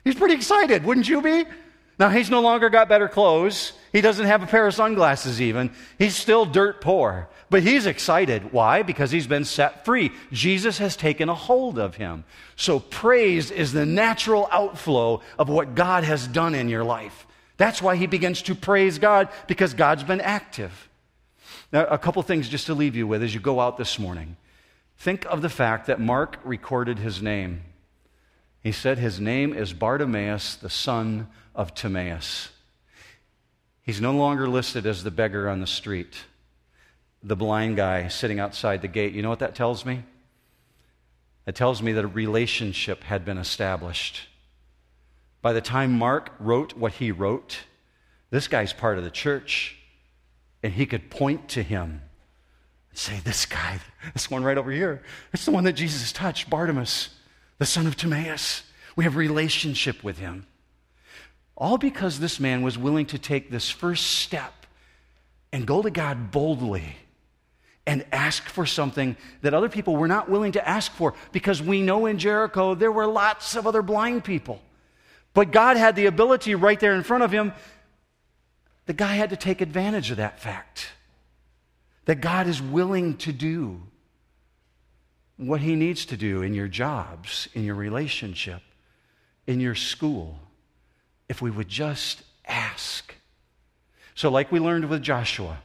He's 0.05 0.17
pretty 0.17 0.35
excited, 0.35 0.85
wouldn't 0.85 1.09
you 1.09 1.23
be? 1.23 1.45
Now, 1.99 2.09
he's 2.09 2.31
no 2.31 2.41
longer 2.41 2.69
got 2.69 2.89
better 2.89 3.07
clothes. 3.07 3.73
He 3.93 4.01
doesn't 4.01 4.27
have 4.27 4.43
a 4.43 4.47
pair 4.47 4.67
of 4.67 4.75
sunglasses, 4.75 5.41
even. 5.41 5.71
He's 5.99 6.17
still 6.17 6.45
dirt 6.45 6.81
poor. 6.81 7.29
But 7.49 7.63
he's 7.63 7.87
excited. 7.87 8.53
Why? 8.53 8.83
Because 8.83 9.11
he's 9.11 9.27
been 9.27 9.45
set 9.45 9.85
free. 9.85 10.11
Jesus 10.33 10.79
has 10.79 10.97
taken 10.97 11.29
a 11.29 11.35
hold 11.35 11.79
of 11.79 11.97
him. 11.97 12.25
So, 12.57 12.81
praise 12.81 13.51
is 13.51 13.73
the 13.73 13.87
natural 13.87 14.49
outflow 14.51 15.21
of 15.39 15.49
what 15.49 15.75
God 15.75 16.03
has 16.03 16.27
done 16.27 16.55
in 16.55 16.69
your 16.69 16.83
life. 16.83 17.27
That's 17.63 17.81
why 17.81 17.95
he 17.95 18.09
begins 18.09 18.43
to 18.43 18.57
praise 18.57 18.99
God 18.99 19.29
because 19.47 19.73
God's 19.73 20.03
been 20.03 20.21
active. 20.21 20.89
Now, 21.73 21.85
a 21.85 21.97
couple 21.97 22.21
things 22.25 22.49
just 22.49 22.67
to 22.67 22.75
leave 22.75 22.97
you 22.97 23.07
with 23.07 23.23
as 23.23 23.35
you 23.35 23.39
go 23.39 23.61
out 23.61 23.77
this 23.77 24.01
morning. 24.01 24.37
Think 24.99 25.25
of 25.27 25.43
the 25.43 25.49
fact 25.49 25.87
that 25.87 26.01
Mark 26.01 26.41
recorded 26.43 26.99
his 26.99 27.23
name. 27.23 27.63
He 28.65 28.73
said 28.73 28.99
his 28.99 29.21
name 29.21 29.55
is 29.55 29.73
Bartimaeus, 29.75 30.57
the 30.57 30.69
son 30.69 31.29
of 31.55 31.73
Timaeus. 31.73 32.49
He's 33.85 34.01
no 34.01 34.11
longer 34.11 34.49
listed 34.49 34.85
as 34.85 35.05
the 35.05 35.13
beggar 35.13 35.49
on 35.49 35.61
the 35.61 35.67
street, 35.69 36.25
the 37.23 37.37
blind 37.37 37.77
guy 37.77 38.09
sitting 38.09 38.41
outside 38.41 38.83
the 38.83 38.89
gate. 38.89 39.13
You 39.13 39.23
know 39.23 39.31
what 39.31 39.39
that 39.39 39.55
tells 39.55 39.87
me? 39.87 40.03
It 41.47 41.55
tells 41.55 41.81
me 41.81 41.93
that 41.93 42.05
a 42.05 42.09
relationship 42.09 43.05
had 43.05 43.25
been 43.25 43.39
established. 43.39 44.27
By 45.43 45.53
the 45.53 45.61
time 45.61 45.93
Mark 45.93 46.31
wrote 46.39 46.77
what 46.77 46.95
he 46.95 47.11
wrote, 47.11 47.59
this 48.31 48.49
guy's 48.49 48.73
part 48.73 48.97
of 48.97 49.05
the 49.05 49.11
church, 49.11 49.77
and 50.63 50.73
he 50.73 50.87
could 50.87 51.11
point 51.11 51.49
to 51.51 51.63
him 51.63 52.03
and 52.91 52.99
say, 52.99 53.21
This 53.25 53.45
guy, 53.45 53.81
this 54.15 54.31
one 54.31 54.45
right 54.45 54.57
over 54.57 54.71
here, 54.71 55.03
it's 55.33 55.45
the 55.45 55.51
one 55.51 55.65
that 55.65 55.73
Jesus 55.73 56.13
touched, 56.13 56.49
Bartimaeus, 56.49 57.11
the 57.59 57.67
son 57.67 57.87
of 57.87 57.97
Timaeus. 57.97 58.63
We 58.95 59.05
have 59.05 59.17
relationship 59.17 60.05
with 60.05 60.19
him. 60.19 60.47
All 61.57 61.79
because 61.79 62.21
this 62.21 62.39
man 62.39 62.63
was 62.63 62.79
willing 62.79 63.07
to 63.07 63.19
take 63.19 63.51
this 63.51 63.69
first 63.69 64.07
step 64.07 64.53
and 65.53 65.67
go 65.67 65.83
to 65.83 65.91
God 65.91 66.31
boldly 66.31 66.97
and 67.87 68.05
ask 68.13 68.45
for 68.45 68.65
something 68.65 69.17
that 69.41 69.55
other 69.55 69.69
people 69.69 69.97
were 69.97 70.09
not 70.09 70.31
willing 70.31 70.53
to 70.53 70.69
ask 70.69 70.93
for 70.93 71.15
because 71.33 71.61
we 71.63 71.83
know 71.83 72.07
in 72.07 72.19
Jericho 72.19 72.75
there 72.75 72.93
were 72.93 73.07
lots 73.07 73.57
of 73.57 73.67
other 73.67 73.83
blind 73.83 74.25
people. 74.25 74.61
But 75.35 75.51
God 75.51 75.77
had 75.77 75.97
the 75.97 76.07
ability 76.07 76.55
right 76.55 76.79
there 76.79 76.95
in 76.95 77.03
front 77.03 77.25
of 77.25 77.33
him. 77.33 77.53
The 78.87 78.93
guy 78.93 79.15
had 79.15 79.31
to 79.31 79.37
take 79.37 79.61
advantage 79.61 80.11
of 80.11 80.17
that 80.19 80.41
fact 80.41 80.91
that 82.05 82.21
God 82.21 82.47
is 82.47 82.61
willing 82.61 83.17
to 83.19 83.33
do 83.33 83.81
what 85.37 85.61
he 85.61 85.75
needs 85.77 86.05
to 86.07 86.17
do 86.17 86.43
in 86.43 86.55
your 86.55 86.69
jobs, 86.69 87.49
in 87.55 87.65
your 87.65 87.75
relationship, 87.75 88.61
in 89.47 89.61
your 89.61 89.75
school, 89.75 90.39
if 91.29 91.41
we 91.41 91.51
would 91.51 91.69
just 91.69 92.23
ask. 92.47 93.15
So, 94.15 94.31
like 94.31 94.53
we 94.53 94.61
learned 94.61 94.89
with 94.89 95.03
Joshua, 95.03 95.59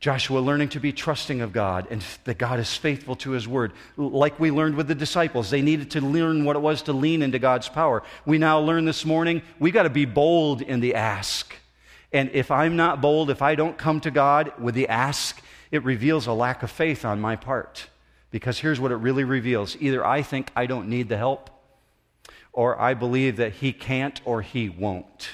Joshua 0.00 0.40
learning 0.40 0.70
to 0.70 0.80
be 0.80 0.92
trusting 0.92 1.42
of 1.42 1.52
God 1.52 1.86
and 1.90 2.02
that 2.24 2.38
God 2.38 2.58
is 2.58 2.74
faithful 2.74 3.16
to 3.16 3.32
his 3.32 3.46
word. 3.46 3.72
Like 3.98 4.40
we 4.40 4.50
learned 4.50 4.76
with 4.76 4.88
the 4.88 4.94
disciples, 4.94 5.50
they 5.50 5.60
needed 5.60 5.90
to 5.90 6.00
learn 6.00 6.46
what 6.46 6.56
it 6.56 6.60
was 6.60 6.80
to 6.82 6.94
lean 6.94 7.20
into 7.20 7.38
God's 7.38 7.68
power. 7.68 8.02
We 8.24 8.38
now 8.38 8.60
learn 8.60 8.86
this 8.86 9.04
morning, 9.04 9.42
we 9.58 9.70
got 9.70 9.82
to 9.82 9.90
be 9.90 10.06
bold 10.06 10.62
in 10.62 10.80
the 10.80 10.94
ask. 10.94 11.54
And 12.14 12.30
if 12.32 12.50
I'm 12.50 12.76
not 12.76 13.02
bold, 13.02 13.28
if 13.28 13.42
I 13.42 13.54
don't 13.54 13.76
come 13.76 14.00
to 14.00 14.10
God 14.10 14.54
with 14.58 14.74
the 14.74 14.88
ask, 14.88 15.40
it 15.70 15.84
reveals 15.84 16.26
a 16.26 16.32
lack 16.32 16.62
of 16.62 16.70
faith 16.70 17.04
on 17.04 17.20
my 17.20 17.36
part. 17.36 17.86
Because 18.30 18.58
here's 18.58 18.80
what 18.80 18.92
it 18.92 18.96
really 18.96 19.24
reveals 19.24 19.76
either 19.80 20.04
I 20.04 20.22
think 20.22 20.50
I 20.56 20.64
don't 20.64 20.88
need 20.88 21.10
the 21.10 21.18
help, 21.18 21.50
or 22.54 22.80
I 22.80 22.94
believe 22.94 23.36
that 23.36 23.52
he 23.54 23.74
can't 23.74 24.18
or 24.24 24.40
he 24.40 24.70
won't. 24.70 25.28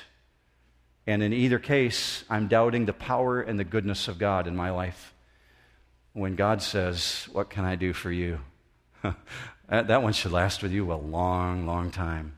And 1.06 1.22
in 1.22 1.32
either 1.32 1.58
case, 1.58 2.24
I'm 2.28 2.48
doubting 2.48 2.86
the 2.86 2.92
power 2.92 3.40
and 3.40 3.58
the 3.58 3.64
goodness 3.64 4.08
of 4.08 4.18
God 4.18 4.46
in 4.46 4.56
my 4.56 4.70
life. 4.70 5.14
When 6.12 6.34
God 6.34 6.62
says, 6.62 7.28
What 7.32 7.50
can 7.50 7.64
I 7.64 7.76
do 7.76 7.92
for 7.92 8.10
you? 8.10 8.40
that 9.68 10.02
one 10.02 10.12
should 10.12 10.32
last 10.32 10.62
with 10.62 10.72
you 10.72 10.92
a 10.92 10.94
long, 10.94 11.66
long 11.66 11.90
time. 11.90 12.32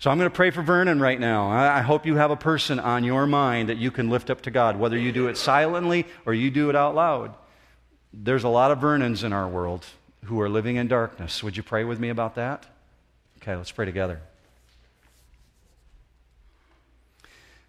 So 0.00 0.10
I'm 0.10 0.16
going 0.16 0.30
to 0.30 0.34
pray 0.34 0.50
for 0.50 0.62
Vernon 0.62 0.98
right 0.98 1.20
now. 1.20 1.50
I 1.50 1.82
hope 1.82 2.06
you 2.06 2.16
have 2.16 2.30
a 2.30 2.36
person 2.36 2.80
on 2.80 3.04
your 3.04 3.26
mind 3.26 3.68
that 3.68 3.76
you 3.76 3.90
can 3.90 4.08
lift 4.08 4.30
up 4.30 4.40
to 4.42 4.50
God, 4.50 4.78
whether 4.78 4.96
you 4.96 5.12
do 5.12 5.28
it 5.28 5.36
silently 5.36 6.06
or 6.24 6.32
you 6.32 6.50
do 6.50 6.70
it 6.70 6.76
out 6.76 6.94
loud. 6.94 7.34
There's 8.12 8.44
a 8.44 8.48
lot 8.48 8.70
of 8.70 8.78
Vernons 8.78 9.24
in 9.24 9.34
our 9.34 9.46
world 9.46 9.84
who 10.24 10.40
are 10.40 10.48
living 10.48 10.76
in 10.76 10.88
darkness. 10.88 11.42
Would 11.42 11.56
you 11.56 11.62
pray 11.62 11.84
with 11.84 12.00
me 12.00 12.08
about 12.08 12.36
that? 12.36 12.64
Okay, 13.42 13.54
let's 13.54 13.72
pray 13.72 13.84
together. 13.84 14.22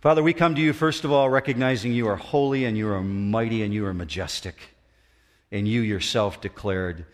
Father, 0.02 0.24
we 0.24 0.34
come 0.34 0.56
to 0.56 0.62
you 0.62 0.74
first 0.74 1.04
of 1.04 1.12
all 1.12 1.30
recognizing 1.30 1.94
you 1.94 2.08
are 2.08 2.16
holy 2.16 2.66
and 2.66 2.76
you 2.76 2.90
are 2.90 3.04
mighty 3.04 3.62
and 3.62 3.72
you 3.72 3.86
are 3.86 3.94
majestic. 3.94 4.56
And 5.52 5.68
you 5.68 5.82
yourself 5.82 6.42
declared 6.42 7.06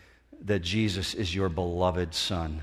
that 0.44 0.60
Jesus 0.60 1.12
is 1.12 1.34
your 1.34 1.50
beloved 1.50 2.14
Son, 2.14 2.62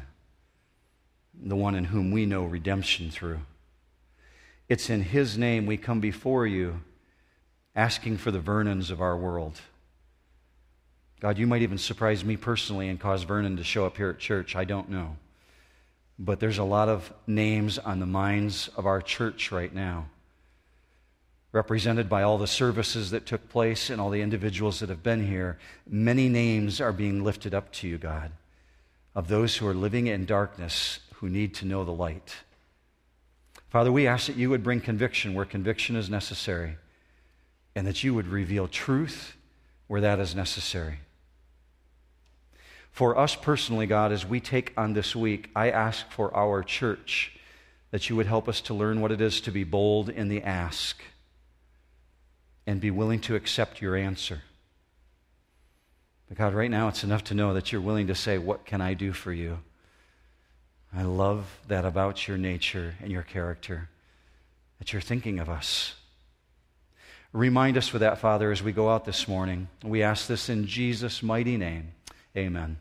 the 1.40 1.56
one 1.56 1.76
in 1.76 1.84
whom 1.84 2.10
we 2.10 2.26
know 2.26 2.44
redemption 2.44 3.12
through. 3.12 3.42
It's 4.68 4.90
in 4.90 5.04
His 5.04 5.38
name 5.38 5.68
we 5.68 5.78
come 5.78 6.00
before 6.00 6.48
you 6.48 6.82
asking 7.76 8.18
for 8.18 8.32
the 8.32 8.40
Vernons 8.40 8.90
of 8.90 9.02
our 9.02 9.16
world. 9.16 9.62
God, 11.20 11.38
you 11.38 11.46
might 11.46 11.62
even 11.62 11.78
surprise 11.78 12.26
me 12.26 12.36
personally 12.36 12.90
and 12.90 13.00
cause 13.00 13.24
Vernon 13.24 13.58
to 13.58 13.64
show 13.64 13.86
up 13.86 13.98
here 13.98 14.10
at 14.10 14.18
church. 14.18 14.56
I 14.56 14.64
don't 14.64 14.90
know. 14.90 15.18
But 16.18 16.40
there's 16.40 16.58
a 16.58 16.64
lot 16.64 16.90
of 16.90 17.14
names 17.28 17.78
on 17.78 18.00
the 18.00 18.06
minds 18.06 18.70
of 18.76 18.86
our 18.86 19.02
church 19.02 19.52
right 19.52 19.74
now, 19.74 20.08
represented 21.56 22.10
by 22.10 22.22
all 22.22 22.38
the 22.38 22.46
services 22.46 23.12
that 23.12 23.26
took 23.26 23.48
place 23.48 23.90
and 23.90 24.02
all 24.02 24.10
the 24.10 24.22
individuals 24.22 24.82
that 24.82 24.90
have 24.90 25.02
been 25.02 25.26
here. 25.26 25.58
Many 25.90 26.28
names 26.28 26.82
are 26.82 26.92
being 26.92 27.24
lifted 27.24 27.54
up 27.54 27.72
to 27.74 27.88
you, 27.88 27.98
God, 27.98 28.34
of 29.16 29.30
those 29.30 29.56
who 29.56 29.66
are 29.66 29.74
living 29.74 30.08
in 30.08 30.26
darkness 30.26 31.00
who 31.16 31.30
need 31.30 31.56
to 31.56 31.66
know 31.66 31.86
the 31.86 31.94
light. 31.94 32.36
Father, 33.70 33.90
we 33.90 34.06
ask 34.06 34.28
that 34.28 34.36
you 34.36 34.50
would 34.50 34.64
bring 34.64 34.82
conviction 34.82 35.34
where 35.34 35.46
conviction 35.46 35.96
is 35.96 36.10
necessary, 36.10 36.76
and 37.74 37.88
that 37.88 38.04
you 38.04 38.14
would 38.14 38.28
reveal 38.28 38.68
truth 38.68 39.38
where 39.88 40.02
that 40.02 40.20
is 40.20 40.36
necessary. 40.36 41.00
For 42.92 43.18
us 43.18 43.34
personally, 43.34 43.86
God, 43.86 44.12
as 44.12 44.26
we 44.26 44.42
take 44.42 44.74
on 44.76 44.92
this 44.92 45.16
week, 45.16 45.52
I 45.56 45.70
ask 45.70 46.10
for 46.10 46.36
our 46.36 46.64
church 46.64 47.32
that 47.92 48.10
you 48.10 48.18
would 48.18 48.28
help 48.28 48.50
us 48.50 48.60
to 48.62 48.74
learn 48.74 49.00
what 49.00 49.14
it 49.14 49.22
is 49.22 49.40
to 49.42 49.52
be 49.52 49.64
bold 49.64 50.10
in 50.10 50.28
the 50.28 50.42
ask 50.42 51.02
and 52.68 52.82
be 52.82 52.92
willing 52.92 53.20
to 53.22 53.36
accept 53.36 53.82
your 53.82 53.96
answer. 53.96 54.42
But 56.28 56.38
God, 56.38 56.54
right 56.54 56.72
now 56.72 56.88
it's 56.88 57.04
enough 57.04 57.24
to 57.26 57.34
know 57.34 57.54
that 57.54 57.72
you're 57.72 57.82
willing 57.82 58.08
to 58.08 58.16
say, 58.16 58.38
What 58.38 58.66
can 58.66 58.82
I 58.82 58.94
do 58.94 59.14
for 59.14 59.32
you? 59.32 59.60
I 60.96 61.04
love 61.04 61.60
that 61.68 61.86
about 61.86 62.28
your 62.28 62.38
nature 62.38 62.96
and 63.02 63.12
your 63.12 63.22
character, 63.22 63.90
that 64.80 64.94
you're 64.94 65.02
thinking 65.02 65.40
of 65.40 65.50
us. 65.50 65.96
Remind 67.34 67.78
us 67.78 67.92
with 67.92 68.00
that, 68.00 68.20
Father, 68.20 68.52
as 68.52 68.64
we 68.64 68.72
go 68.72 68.90
out 68.90 69.04
this 69.04 69.28
morning. 69.28 69.68
We 69.84 70.04
ask 70.04 70.26
this 70.26 70.48
in 70.48 70.68
Jesus' 70.68 71.22
mighty 71.22 71.58
name. 71.58 71.92
Amen. 72.36 72.78